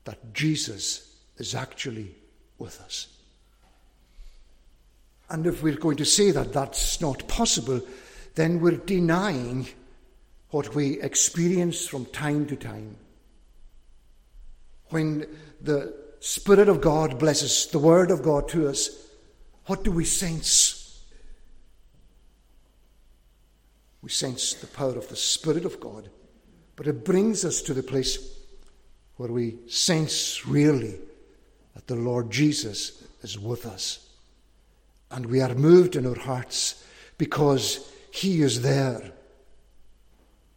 that 0.04 0.34
Jesus 0.34 1.16
is 1.38 1.54
actually 1.54 2.14
with 2.58 2.80
us. 2.82 3.08
And 5.30 5.46
if 5.46 5.62
we're 5.62 5.76
going 5.76 5.96
to 5.96 6.04
say 6.04 6.30
that 6.30 6.52
that's 6.52 7.00
not 7.00 7.26
possible, 7.26 7.80
then 8.34 8.60
we're 8.60 8.76
denying 8.76 9.66
what 10.52 10.74
we 10.74 11.00
experience 11.00 11.86
from 11.86 12.04
time 12.06 12.46
to 12.46 12.54
time. 12.54 12.96
When 14.90 15.26
the 15.60 15.94
Spirit 16.20 16.68
of 16.68 16.80
God 16.80 17.18
blesses 17.18 17.66
the 17.66 17.78
Word 17.78 18.10
of 18.10 18.22
God 18.22 18.48
to 18.50 18.68
us, 18.68 19.08
what 19.66 19.82
do 19.82 19.90
we 19.90 20.04
sense? 20.04 21.02
We 24.02 24.10
sense 24.10 24.52
the 24.52 24.66
power 24.66 24.96
of 24.96 25.08
the 25.08 25.16
Spirit 25.16 25.64
of 25.64 25.80
God, 25.80 26.10
but 26.76 26.86
it 26.86 27.04
brings 27.04 27.46
us 27.46 27.62
to 27.62 27.74
the 27.74 27.82
place 27.82 28.18
where 29.16 29.30
we 29.30 29.56
sense 29.68 30.46
really 30.46 30.96
that 31.74 31.86
the 31.86 31.96
Lord 31.96 32.30
Jesus 32.30 33.02
is 33.22 33.38
with 33.38 33.64
us. 33.64 34.06
And 35.10 35.26
we 35.26 35.40
are 35.40 35.54
moved 35.54 35.96
in 35.96 36.06
our 36.06 36.18
hearts 36.18 36.84
because 37.16 37.90
He 38.10 38.42
is 38.42 38.60
there. 38.60 39.12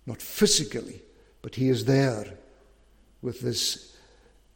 Not 0.05 0.21
physically, 0.21 1.01
but 1.41 1.55
He 1.55 1.69
is 1.69 1.85
there 1.85 2.37
with 3.21 3.41
this 3.41 3.95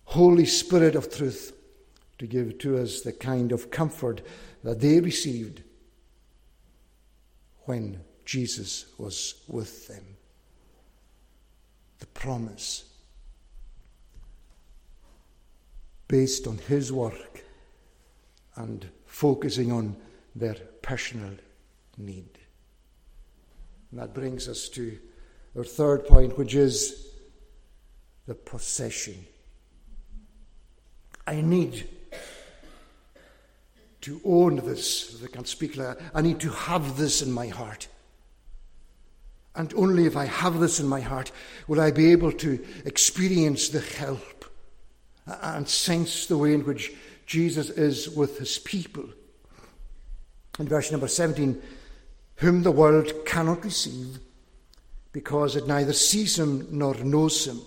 Holy 0.06 0.46
Spirit 0.46 0.96
of 0.96 1.16
truth 1.16 1.54
to 2.18 2.28
give 2.28 2.58
to 2.60 2.78
us 2.78 3.02
the 3.02 3.14
kind 3.14 3.52
of 3.52 3.72
comfort 3.72 4.22
that 4.64 4.80
they 4.80 5.00
received 5.00 5.64
when 7.62 8.02
Jesus 8.26 8.86
was 8.98 9.36
with 9.48 9.88
them. 9.88 10.04
The 12.00 12.08
promise 12.08 12.86
based 16.10 16.48
on 16.48 16.58
his 16.58 16.92
work 16.92 17.44
and 18.56 18.90
focusing 19.06 19.72
on 19.72 19.96
their 20.36 20.56
personal 20.82 21.32
need. 21.98 22.38
And 23.92 24.00
that 24.00 24.14
brings 24.14 24.50
us 24.50 24.68
to 24.70 24.98
our 25.56 25.64
third 25.64 26.06
point, 26.06 26.38
which 26.38 26.56
is 26.56 27.08
the 28.28 28.36
possession. 28.36 29.26
I 31.26 31.42
need 31.42 31.88
to 34.02 34.22
own 34.24 34.58
this, 34.58 35.16
if 35.16 35.24
I 35.24 35.28
can 35.28 35.46
speak 35.46 35.76
like 35.78 35.98
that. 35.98 36.12
I 36.14 36.22
need 36.22 36.40
to 36.40 36.50
have 36.50 36.98
this 36.98 37.22
in 37.22 37.32
my 37.32 37.48
heart. 37.48 37.88
And 39.56 39.74
only 39.76 40.06
if 40.06 40.16
I 40.16 40.26
have 40.26 40.60
this 40.60 40.80
in 40.80 40.88
my 40.88 41.02
heart 41.02 41.32
will 41.68 41.82
I 41.82 41.92
be 41.92 42.12
able 42.12 42.32
to 42.34 42.66
experience 42.86 43.70
the 43.70 43.82
help 43.82 44.46
and 45.26 45.68
sense 45.68 46.28
the 46.28 46.38
way 46.38 46.54
in 46.54 46.66
which 46.66 46.94
Jesus 47.26 47.70
is 47.70 48.10
with 48.10 48.40
his 48.40 48.58
people. 48.60 49.06
In 50.60 50.68
verse 50.68 50.92
number 50.92 51.08
17, 51.08 51.62
whom 52.38 52.64
the 52.64 52.72
world 52.72 53.12
cannot 53.26 53.64
receive 53.64 54.20
because 55.12 55.56
it 55.56 55.68
neither 55.68 55.94
sees 55.94 56.38
him 56.38 56.68
nor 56.72 56.94
knows 56.96 57.46
him. 57.48 57.62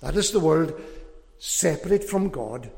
That 0.00 0.16
is 0.16 0.30
the 0.30 0.40
world 0.40 0.80
separate 1.38 2.04
from 2.04 2.28
God, 2.28 2.70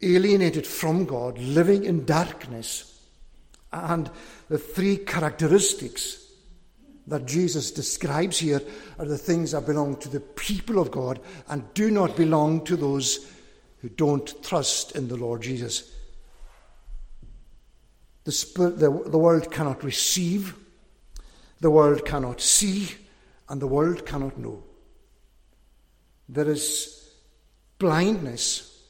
alienated 0.00 0.66
from 0.66 1.04
God, 1.04 1.38
living 1.38 1.84
in 1.84 2.04
darkness. 2.04 3.00
And 3.72 4.10
the 4.48 4.58
three 4.58 4.96
characteristics 4.96 6.26
that 7.06 7.26
Jesus 7.26 7.70
describes 7.70 8.38
here 8.38 8.60
are 8.98 9.04
the 9.04 9.18
things 9.18 9.52
that 9.52 9.66
belong 9.66 9.96
to 9.96 10.08
the 10.08 10.20
people 10.20 10.78
of 10.78 10.90
God 10.90 11.20
and 11.48 11.72
do 11.74 11.90
not 11.90 12.16
belong 12.16 12.64
to 12.64 12.76
those 12.76 13.30
who 13.80 13.88
don't 13.88 14.42
trust 14.42 14.96
in 14.96 15.08
the 15.08 15.16
Lord 15.16 15.42
Jesus 15.42 15.90
The, 18.24 18.32
spirit, 18.32 18.78
the, 18.78 18.90
the 18.90 19.18
world 19.18 19.50
cannot 19.50 19.82
receive, 19.82 20.54
the 21.60 21.70
world 21.70 22.04
cannot 22.04 22.40
see, 22.40 22.94
and 23.48 23.60
the 23.60 23.66
world 23.66 24.06
cannot 24.06 24.38
know. 24.38 24.62
There 26.28 26.48
is 26.48 27.10
blindness, 27.78 28.82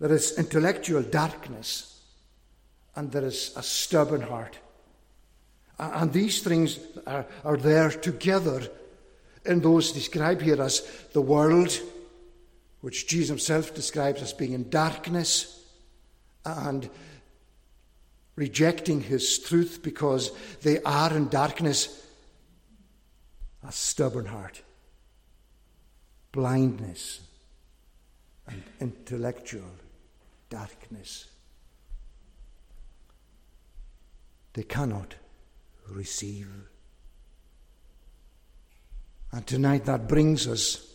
there 0.00 0.12
is 0.12 0.38
intellectual 0.38 1.02
darkness, 1.02 2.02
and 2.96 3.12
there 3.12 3.24
is 3.24 3.52
a 3.56 3.62
stubborn 3.62 4.22
heart. 4.22 4.58
And 5.78 6.12
these 6.12 6.42
things 6.42 6.80
are, 7.06 7.26
are 7.44 7.56
there 7.56 7.90
together 7.90 8.68
in 9.44 9.60
those 9.60 9.92
described 9.92 10.42
here 10.42 10.60
as 10.60 10.80
the 11.12 11.20
world, 11.20 11.78
which 12.80 13.06
Jesus 13.06 13.28
himself 13.28 13.74
describes 13.74 14.20
as 14.22 14.32
being 14.32 14.52
in 14.52 14.68
darkness 14.68 15.64
and 16.44 16.90
rejecting 18.38 19.00
his 19.00 19.40
truth 19.40 19.80
because 19.82 20.30
they 20.62 20.80
are 20.82 21.12
in 21.12 21.28
darkness, 21.28 22.06
a 23.66 23.72
stubborn 23.72 24.26
heart, 24.26 24.62
blindness, 26.30 27.20
and 28.46 28.62
intellectual 28.78 29.72
darkness. 30.48 31.26
They 34.52 34.62
cannot 34.62 35.16
receive. 35.90 36.48
And 39.32 39.44
tonight 39.48 39.84
that 39.86 40.06
brings 40.06 40.46
us 40.46 40.86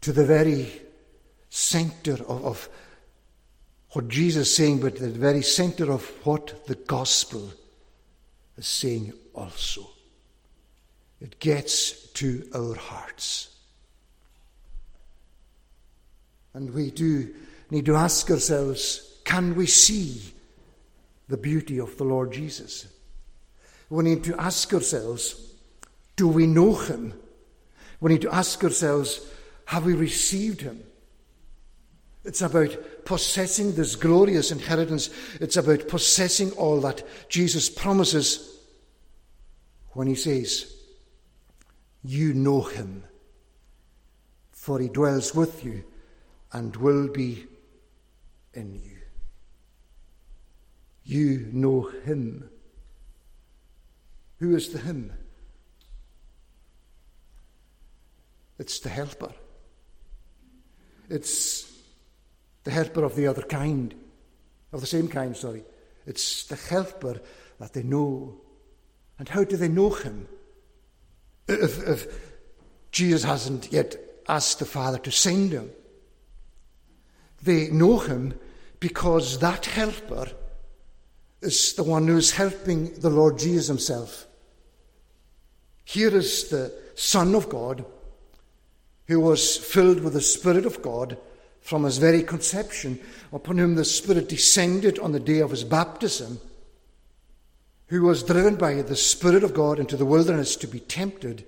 to 0.00 0.12
the 0.12 0.24
very 0.24 0.72
center 1.50 2.14
of, 2.14 2.44
of 2.46 2.68
what 3.98 4.06
Jesus 4.06 4.48
is 4.48 4.54
saying, 4.54 4.78
but 4.78 4.94
at 4.94 5.00
the 5.00 5.08
very 5.08 5.42
center 5.42 5.90
of 5.90 6.08
what 6.24 6.68
the 6.68 6.76
gospel 6.76 7.52
is 8.56 8.64
saying 8.64 9.12
also. 9.34 9.90
It 11.20 11.40
gets 11.40 12.06
to 12.10 12.48
our 12.54 12.76
hearts. 12.76 13.56
And 16.54 16.72
we 16.72 16.92
do 16.92 17.34
need 17.72 17.86
to 17.86 17.96
ask 17.96 18.30
ourselves 18.30 19.18
can 19.24 19.56
we 19.56 19.66
see 19.66 20.32
the 21.26 21.36
beauty 21.36 21.80
of 21.80 21.98
the 21.98 22.04
Lord 22.04 22.30
Jesus? 22.30 22.86
We 23.90 24.04
need 24.04 24.22
to 24.24 24.40
ask 24.40 24.72
ourselves 24.72 25.54
do 26.14 26.28
we 26.28 26.46
know 26.46 26.76
him? 26.76 27.14
We 27.98 28.12
need 28.12 28.22
to 28.22 28.32
ask 28.32 28.62
ourselves 28.62 29.26
have 29.64 29.86
we 29.86 29.94
received 29.94 30.60
him? 30.60 30.84
It's 32.24 32.42
about 32.42 32.76
possessing 33.08 33.74
this 33.74 33.96
glorious 33.96 34.52
inheritance. 34.52 35.08
It's 35.40 35.56
about 35.56 35.88
possessing 35.88 36.50
all 36.52 36.78
that 36.82 37.02
Jesus 37.30 37.70
promises 37.70 38.58
when 39.92 40.08
he 40.08 40.14
says, 40.14 40.70
You 42.04 42.34
know 42.34 42.60
him, 42.60 43.04
for 44.50 44.78
he 44.78 44.88
dwells 44.88 45.34
with 45.34 45.64
you 45.64 45.84
and 46.52 46.76
will 46.76 47.08
be 47.08 47.46
in 48.52 48.74
you. 48.74 48.98
You 51.02 51.48
know 51.50 51.90
him. 52.04 52.50
Who 54.38 54.54
is 54.54 54.68
the 54.68 54.80
him? 54.80 55.14
It's 58.58 58.80
the 58.80 58.90
helper. 58.90 59.32
It's 61.08 61.67
the 62.68 62.74
helper 62.74 63.02
of 63.02 63.16
the 63.16 63.26
other 63.26 63.40
kind, 63.40 63.94
of 64.74 64.82
the 64.82 64.86
same 64.86 65.08
kind, 65.08 65.34
sorry. 65.34 65.64
It's 66.04 66.44
the 66.44 66.56
helper 66.56 67.18
that 67.58 67.72
they 67.72 67.82
know. 67.82 68.42
And 69.18 69.26
how 69.26 69.42
do 69.44 69.56
they 69.56 69.68
know 69.68 69.88
him? 69.88 70.28
If, 71.48 71.88
if 71.88 72.06
Jesus 72.92 73.24
hasn't 73.24 73.72
yet 73.72 73.96
asked 74.28 74.58
the 74.58 74.66
Father 74.66 74.98
to 74.98 75.10
send 75.10 75.52
him, 75.52 75.70
they 77.42 77.70
know 77.70 78.00
him 78.00 78.38
because 78.80 79.38
that 79.38 79.64
helper 79.64 80.26
is 81.40 81.72
the 81.72 81.84
one 81.84 82.06
who 82.06 82.18
is 82.18 82.32
helping 82.32 82.92
the 83.00 83.08
Lord 83.08 83.38
Jesus 83.38 83.68
himself. 83.68 84.26
Here 85.86 86.14
is 86.14 86.50
the 86.50 86.70
Son 86.96 87.34
of 87.34 87.48
God 87.48 87.86
who 89.06 89.20
was 89.20 89.56
filled 89.56 90.00
with 90.00 90.12
the 90.12 90.20
Spirit 90.20 90.66
of 90.66 90.82
God 90.82 91.16
from 91.68 91.84
his 91.84 91.98
very 91.98 92.22
conception, 92.22 92.98
upon 93.30 93.58
whom 93.58 93.74
the 93.74 93.84
Spirit 93.84 94.26
descended 94.26 94.98
on 95.00 95.12
the 95.12 95.20
day 95.20 95.40
of 95.40 95.50
his 95.50 95.64
baptism, 95.64 96.40
who 97.88 98.00
was 98.00 98.22
driven 98.22 98.56
by 98.56 98.80
the 98.80 98.96
Spirit 98.96 99.44
of 99.44 99.52
God 99.52 99.78
into 99.78 99.94
the 99.94 100.06
wilderness 100.06 100.56
to 100.56 100.66
be 100.66 100.80
tempted, 100.80 101.44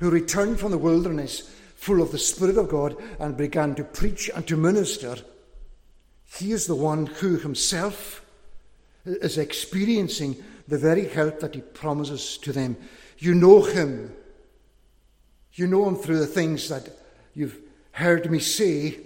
who 0.00 0.10
returned 0.10 0.60
from 0.60 0.70
the 0.70 0.76
wilderness 0.76 1.50
full 1.76 2.02
of 2.02 2.12
the 2.12 2.18
Spirit 2.18 2.58
of 2.58 2.68
God 2.68 2.94
and 3.18 3.34
began 3.34 3.74
to 3.76 3.84
preach 3.84 4.28
and 4.28 4.46
to 4.48 4.56
minister. 4.58 5.16
He 6.36 6.52
is 6.52 6.66
the 6.66 6.74
one 6.74 7.06
who 7.06 7.38
himself 7.38 8.22
is 9.06 9.38
experiencing 9.38 10.44
the 10.68 10.76
very 10.76 11.08
help 11.08 11.40
that 11.40 11.54
he 11.54 11.62
promises 11.62 12.36
to 12.36 12.52
them. 12.52 12.76
You 13.16 13.34
know 13.34 13.62
him. 13.62 14.14
You 15.54 15.68
know 15.68 15.88
him 15.88 15.96
through 15.96 16.18
the 16.18 16.26
things 16.26 16.68
that 16.68 16.90
you've 17.32 17.58
heard 17.92 18.30
me 18.30 18.38
say. 18.38 18.98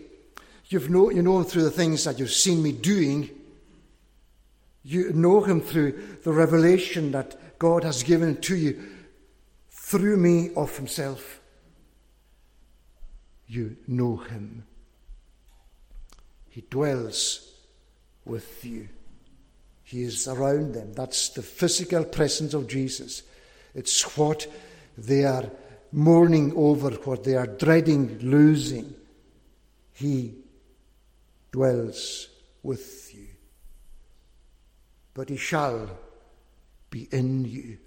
You've 0.69 0.91
know, 0.91 1.11
you 1.11 1.23
know 1.23 1.39
him 1.39 1.45
through 1.45 1.63
the 1.63 1.71
things 1.71 2.05
that 2.05 2.19
you've 2.19 2.33
seen 2.33 2.63
me 2.63 2.73
doing. 2.73 3.31
You 4.83 5.13
know 5.13 5.41
him 5.43 5.61
through 5.61 6.19
the 6.25 6.33
revelation 6.33 7.13
that 7.13 7.59
God 7.59 7.85
has 7.85 8.03
given 8.03 8.41
to 8.43 8.57
you 8.57 8.83
through 9.71 10.17
me 10.17 10.51
of 10.57 10.77
himself. 10.77 11.41
You 13.47 13.77
know 13.87 14.17
him. 14.17 14.65
He 16.49 16.63
dwells 16.63 17.53
with 18.25 18.65
you. 18.65 18.89
He 19.85 20.03
is 20.03 20.27
around 20.27 20.75
them. 20.75 20.95
That's 20.95 21.29
the 21.29 21.43
physical 21.43 22.05
presence 22.05 22.55
of 22.55 22.67
Jesus. 22.67 23.23
It's 23.73 24.17
what 24.17 24.49
they 24.99 25.25
are 25.25 25.49
mourning 25.93 26.53
over, 26.57 26.91
what 26.91 27.23
they 27.23 27.37
are 27.37 27.47
dreading 27.47 28.19
losing. 28.21 28.95
He 29.93 30.35
dwells 31.57 32.29
with 32.63 33.15
you. 33.15 33.29
But 35.15 35.31
he 35.31 35.39
shall 35.39 35.89
be 36.91 37.09
in 37.11 37.47
you. 37.47 37.79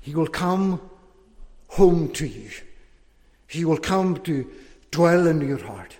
He 0.00 0.12
will 0.12 0.26
come 0.26 0.80
home 1.68 2.10
to 2.14 2.26
you. 2.26 2.50
He 3.46 3.64
will 3.64 3.78
come 3.78 4.16
to 4.24 4.50
dwell 4.90 5.28
in 5.28 5.40
your 5.40 5.64
heart. 5.64 5.96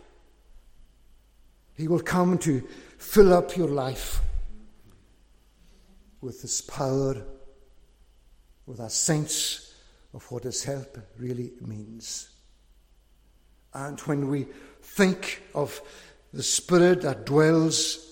He 1.77 1.87
will 1.87 2.01
come 2.01 2.39
to 2.39 2.67
fill 2.99 3.33
up 3.33 3.57
your 3.57 3.69
life 3.69 4.21
with 6.21 6.43
His 6.43 6.61
power, 6.61 7.23
with 8.67 8.81
a 8.81 8.91
sense 8.91 9.75
of 10.13 10.29
what 10.33 10.43
His 10.43 10.65
help 10.65 10.99
really 11.17 11.53
means. 11.61 12.31
And 13.73 14.01
when 14.01 14.27
we 14.29 14.49
think 14.89 15.43
of 15.55 15.81
the 16.33 16.43
Spirit 16.43 17.03
that 17.03 17.27
dwells 17.27 18.05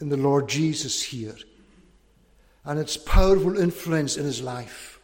in 0.00 0.08
the 0.08 0.16
Lord 0.16 0.48
Jesus 0.48 1.02
here, 1.02 1.36
and 2.64 2.78
its 2.78 2.96
powerful 2.96 3.58
influence 3.58 4.16
in 4.16 4.24
His 4.24 4.42
life, 4.42 5.00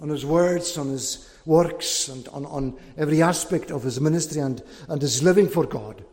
on 0.00 0.08
His 0.08 0.24
words, 0.24 0.78
on 0.78 0.88
His 0.88 1.30
works, 1.44 2.08
and 2.08 2.26
on, 2.28 2.46
on 2.46 2.78
every 2.96 3.22
aspect 3.22 3.70
of 3.70 3.82
His 3.82 4.00
ministry 4.00 4.40
and, 4.40 4.62
and 4.88 5.00
His 5.00 5.22
living 5.22 5.48
for 5.48 5.66
God, 5.66 6.04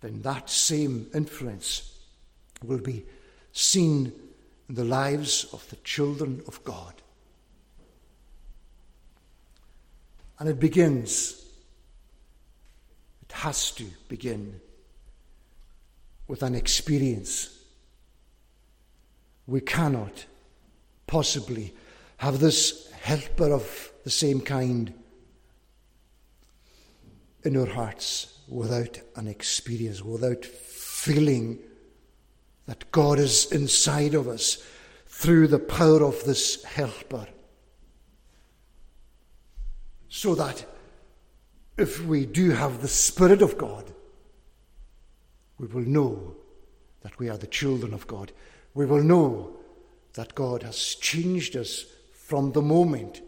then 0.00 0.22
that 0.22 0.50
same 0.50 1.06
influence 1.14 1.98
will 2.64 2.78
be 2.78 3.04
seen 3.52 4.12
in 4.68 4.74
the 4.74 4.84
lives 4.84 5.46
of 5.52 5.68
the 5.70 5.76
children 5.76 6.42
of 6.46 6.62
God. 6.64 6.94
And 10.38 10.48
it 10.48 10.60
begins, 10.60 11.44
it 13.28 13.32
has 13.32 13.70
to 13.72 13.84
begin 14.08 14.60
with 16.26 16.42
an 16.42 16.54
experience. 16.54 17.50
We 19.46 19.60
cannot 19.60 20.24
possibly 21.06 21.74
have 22.18 22.38
this 22.38 22.90
helper 22.92 23.52
of 23.52 23.90
the 24.04 24.10
same 24.10 24.40
kind 24.40 24.92
in 27.44 27.56
our 27.56 27.66
hearts 27.66 28.38
without 28.48 28.98
an 29.16 29.26
experience, 29.26 30.02
without 30.02 30.44
feeling 30.44 31.58
that 32.66 32.90
God 32.92 33.18
is 33.18 33.50
inside 33.52 34.14
of 34.14 34.28
us 34.28 34.62
through 35.06 35.48
the 35.48 35.58
power 35.58 36.02
of 36.02 36.24
this 36.24 36.64
helper. 36.64 37.26
So 40.08 40.34
that 40.34 40.64
if 41.78 42.04
we 42.04 42.26
do 42.26 42.50
have 42.50 42.82
the 42.82 42.88
Spirit 42.88 43.40
of 43.40 43.56
God, 43.56 43.92
we 45.58 45.68
will 45.68 45.86
know 45.86 46.34
that 47.02 47.18
we 47.18 47.28
are 47.28 47.38
the 47.38 47.46
children 47.46 47.94
of 47.94 48.06
God. 48.06 48.32
We 48.74 48.84
will 48.84 49.02
know 49.02 49.56
that 50.14 50.34
God 50.34 50.64
has 50.64 50.96
changed 50.96 51.56
us 51.56 51.84
from 52.12 52.52
the 52.52 52.62
moment 52.62 53.22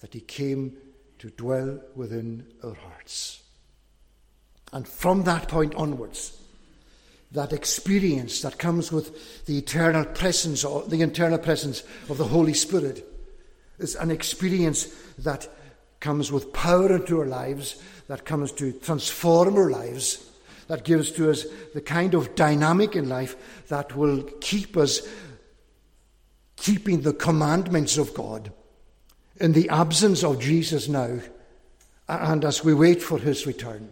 that 0.00 0.14
He 0.14 0.20
came 0.20 0.76
to 1.18 1.30
dwell 1.30 1.80
within 1.96 2.46
our 2.62 2.74
hearts. 2.74 3.42
And 4.72 4.86
from 4.86 5.24
that 5.24 5.48
point 5.48 5.74
onwards, 5.74 6.40
that 7.32 7.52
experience 7.52 8.40
that 8.42 8.58
comes 8.58 8.92
with 8.92 9.44
the 9.46 9.58
eternal 9.58 10.04
presence, 10.04 10.64
or 10.64 10.82
the 10.84 11.02
internal 11.02 11.38
presence 11.38 11.82
of 12.08 12.16
the 12.16 12.24
Holy 12.24 12.54
Spirit, 12.54 13.04
is 13.78 13.96
an 13.96 14.10
experience 14.10 14.86
that 15.18 15.48
comes 16.00 16.30
with 16.30 16.52
power 16.52 16.96
into 16.96 17.20
our 17.20 17.26
lives, 17.26 17.82
that 18.08 18.24
comes 18.24 18.52
to 18.52 18.72
transform 18.72 19.56
our 19.56 19.70
lives, 19.70 20.30
that 20.68 20.84
gives 20.84 21.10
to 21.12 21.30
us 21.30 21.46
the 21.74 21.80
kind 21.80 22.14
of 22.14 22.34
dynamic 22.34 22.94
in 22.94 23.08
life 23.08 23.66
that 23.68 23.96
will 23.96 24.22
keep 24.40 24.76
us 24.76 25.00
keeping 26.56 27.02
the 27.02 27.12
commandments 27.12 27.96
of 27.96 28.12
God 28.14 28.52
in 29.36 29.52
the 29.52 29.68
absence 29.68 30.24
of 30.24 30.40
Jesus 30.40 30.88
now 30.88 31.20
and 32.08 32.44
as 32.44 32.64
we 32.64 32.74
wait 32.74 33.02
for 33.02 33.18
his 33.18 33.46
return. 33.46 33.90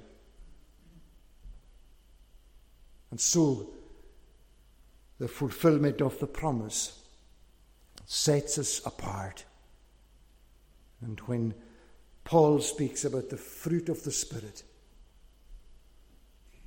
And 3.11 3.21
so, 3.21 3.71
the 5.19 5.29
fulfillment 5.29 6.01
of 6.03 6.19
the 6.19 6.27
promise 6.27 7.03
sets 8.05 8.59
us 8.59 8.85
apart. 8.85 9.45
And 11.01 11.19
when 11.21 11.55
Paul 12.27 12.61
speaks 12.61 13.05
about 13.05 13.31
the 13.31 13.37
fruit 13.37 13.89
of 13.89 14.03
the 14.03 14.11
Spirit, 14.11 14.65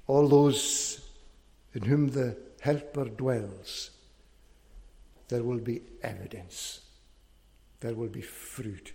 all 0.07 0.27
those 0.29 1.01
in 1.73 1.83
whom 1.83 2.07
the 2.07 2.37
Helper 2.61 3.05
dwells, 3.05 3.91
there 5.27 5.43
will 5.43 5.59
be 5.59 5.81
evidence, 6.01 6.79
there 7.81 7.93
will 7.93 8.07
be 8.07 8.21
fruit. 8.21 8.93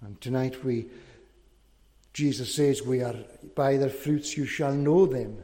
And 0.00 0.20
tonight 0.20 0.64
we, 0.64 0.86
Jesus 2.12 2.52
says, 2.52 2.82
we 2.82 3.00
are 3.00 3.14
by 3.54 3.76
their 3.76 3.90
fruits 3.90 4.36
you 4.36 4.44
shall 4.44 4.74
know 4.74 5.06
them. 5.06 5.38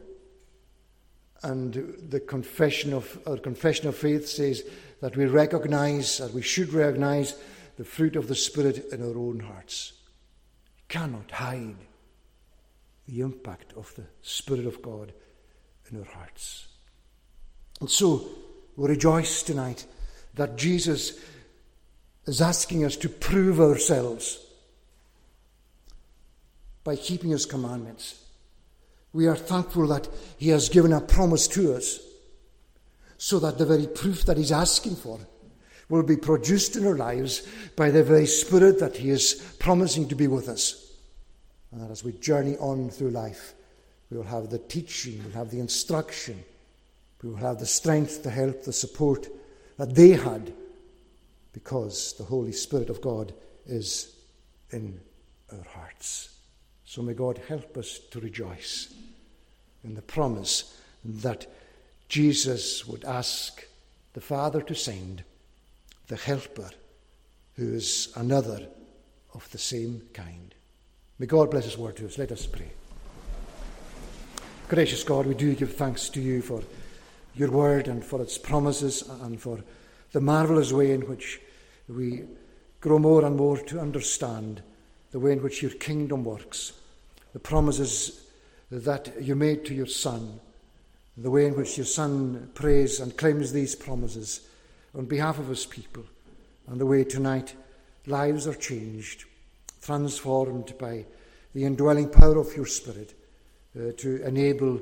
And 1.45 1.73
the 2.09 2.19
confession 2.19 2.93
of 2.93 3.17
our 3.29 3.37
confession 3.37 3.87
of 3.87 3.97
faith 3.97 4.27
says 4.27 4.65
that 5.01 5.17
we 5.17 5.27
recognize, 5.27 6.19
that 6.19 6.35
we 6.35 6.43
should 6.43 6.73
recognize 6.73 7.37
the 7.79 7.85
fruit 7.85 8.17
of 8.17 8.27
the 8.27 8.35
Spirit 8.35 8.87
in 8.93 9.01
our 9.01 9.17
own 9.17 9.39
hearts. 9.39 9.93
You 10.77 10.83
cannot 10.89 11.31
hide 11.31 11.77
the 13.07 13.21
impact 13.21 13.73
of 13.77 13.95
the 13.95 14.03
Spirit 14.21 14.67
of 14.67 14.83
God 14.83 15.13
in 15.89 16.01
our 16.01 16.05
hearts. 16.05 16.67
And 17.81 17.89
so 17.89 18.29
we 18.77 18.89
rejoice 18.89 19.45
tonight 19.45 19.87
that 20.35 20.57
Jesus 20.57 21.21
is 22.27 22.43
asking 22.43 22.85
us 22.85 22.97
to 22.97 23.09
prove 23.09 23.61
ourselves 23.61 24.45
by 26.83 26.97
keeping 26.97 27.31
his 27.31 27.47
commandments. 27.47 28.25
We 29.13 29.29
are 29.29 29.37
thankful 29.37 29.87
that 29.87 30.09
he 30.37 30.49
has 30.49 30.69
given 30.69 30.93
a 30.93 31.01
promise 31.01 31.47
to 31.49 31.77
us 31.77 32.01
so 33.19 33.39
that 33.39 33.57
the 33.57 33.67
very 33.67 33.87
proof 33.87 34.25
that 34.25 34.37
he's 34.37 34.53
asking 34.53 34.97
for 34.97 35.21
will 35.89 36.03
be 36.03 36.17
produced 36.17 36.77
in 36.77 36.87
our 36.87 36.97
lives 36.97 37.47
by 37.77 37.91
the 37.91 38.03
very 38.03 38.27
Spirit 38.27 38.79
that 38.81 38.97
he 38.97 39.11
is 39.11 39.35
promising 39.59 40.09
to 40.09 40.15
be 40.15 40.27
with 40.27 40.49
us. 40.49 40.93
And 41.73 41.81
that 41.81 41.91
as 41.91 42.05
we 42.05 42.13
journey 42.13 42.57
on 42.59 42.91
through 42.91 43.11
life, 43.11 43.55
we 44.11 44.17
will 44.17 44.25
have 44.25 44.51
the 44.51 44.59
teaching, 44.59 45.23
we'll 45.23 45.35
have 45.35 45.51
the 45.51 45.61
instruction, 45.61 46.43
we 47.23 47.31
will 47.31 47.37
have 47.37 47.59
the 47.59 47.67
strength, 47.67 48.23
the 48.23 48.31
help, 48.31 48.65
the 48.65 48.73
support 48.73 49.29
that 49.77 49.95
they 49.95 50.11
had 50.11 50.53
because 51.53 52.15
the 52.15 52.25
Holy 52.25 52.53
Spirit 52.53 52.91
of 52.91 53.01
God 53.01 53.33
is 53.67 54.15
in 54.71 55.01
our 55.53 55.65
hearts. 55.65 56.31
So 56.85 57.03
may 57.03 57.15
God 57.15 57.41
help 57.49 57.77
us 57.77 57.99
to 58.11 58.21
rejoice 58.21 58.95
in 59.85 59.95
the 59.95 60.03
promise 60.03 60.77
that 61.05 61.47
Jesus 62.09 62.87
would 62.87 63.05
ask 63.05 63.67
the 64.15 64.21
Father 64.21 64.63
to 64.63 64.75
send 64.75 65.25
the 66.09 66.17
Helper, 66.17 66.71
who 67.55 67.75
is 67.75 68.13
another 68.17 68.67
of 69.35 69.51
the 69.51 69.59
same 69.59 70.03
kind. 70.13 70.55
May 71.19 71.27
God 71.27 71.51
bless 71.51 71.65
His 71.65 71.79
word 71.79 71.97
to 71.97 72.07
us. 72.07 72.19
Let 72.19 72.33
us 72.33 72.47
pray. 72.47 72.71
Gracious 74.69 75.05
God, 75.05 75.27
we 75.27 75.35
do 75.35 75.55
give 75.55 75.75
thanks 75.75 76.09
to 76.11 76.21
you 76.21 76.43
for 76.43 76.63
your 77.35 77.51
word 77.51 77.89
and 77.89 78.05
for 78.05 78.21
its 78.21 78.37
promises 78.37 79.03
and 79.23 79.41
for 79.41 79.61
the 80.13 80.21
marvellous 80.21 80.73
way 80.73 80.93
in 80.93 81.03
which 81.03 81.41
we 81.89 82.25
grow 82.81 82.99
more 82.99 83.25
and 83.25 83.37
more 83.37 83.59
to 83.59 83.81
understand 83.81 84.63
the 85.11 85.19
way 85.19 85.33
in 85.33 85.43
which 85.43 85.63
your 85.63 85.71
kingdom 85.73 86.25
works, 86.25 86.73
the 87.33 87.39
promises 87.39 88.27
that 88.71 89.13
you 89.21 89.35
made 89.35 89.65
to 89.65 89.75
your 89.75 89.87
Son, 89.87 90.41
the 91.17 91.31
way 91.31 91.47
in 91.47 91.57
which 91.57 91.77
your 91.77 91.87
Son 91.87 92.51
prays 92.55 93.01
and 93.01 93.17
claims 93.17 93.53
these 93.53 93.75
promises 93.75 94.41
on 94.95 95.07
behalf 95.07 95.39
of 95.39 95.49
his 95.49 95.67
people, 95.67 96.05
and 96.67 96.81
the 96.81 96.87
way 96.87 97.05
tonight 97.05 97.55
lives 98.07 98.47
are 98.47 98.55
changed, 98.55 99.25
transformed 99.83 100.77
by 100.79 101.05
the 101.55 101.65
indwelling 101.65 102.09
power 102.09 102.39
of 102.39 102.55
your 102.57 102.67
Spirit 102.67 103.15
uh, 103.77 103.93
to 103.97 104.23
enable 104.25 104.81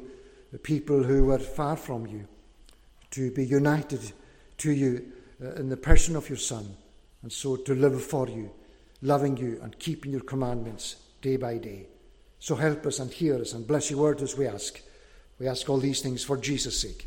people 0.63 1.03
who 1.03 1.27
were 1.27 1.39
far 1.39 1.77
from 1.77 2.07
you 2.07 2.27
to 3.11 3.31
be 3.31 3.45
united 3.45 4.13
to 4.59 4.71
you 4.71 5.13
uh, 5.43 5.53
in 5.55 5.69
the 5.69 5.77
person 5.77 6.17
of 6.17 6.29
your 6.29 6.39
Son 6.39 6.77
and 7.23 7.33
so 7.33 7.57
to 7.57 7.75
live 7.75 8.03
for 8.03 8.29
you, 8.29 8.51
loving 9.03 9.37
you 9.37 9.59
and 9.63 9.79
keeping 9.79 10.13
your 10.13 10.21
commandments 10.21 10.97
day 11.21 11.37
by 11.37 11.59
day. 11.59 11.89
So 12.39 12.55
help 12.55 12.87
us 12.87 13.01
and 13.01 13.11
hear 13.11 13.41
us 13.41 13.53
and 13.53 13.67
bless 13.67 13.91
your 13.91 14.01
word 14.01 14.23
as 14.23 14.37
we 14.37 14.47
ask. 14.47 14.81
We 15.39 15.49
ask 15.49 15.69
all 15.69 15.79
these 15.79 16.01
things 16.01 16.25
for 16.25 16.37
Jesus' 16.37 16.81
sake. 16.81 17.07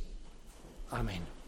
Amen. 0.91 1.38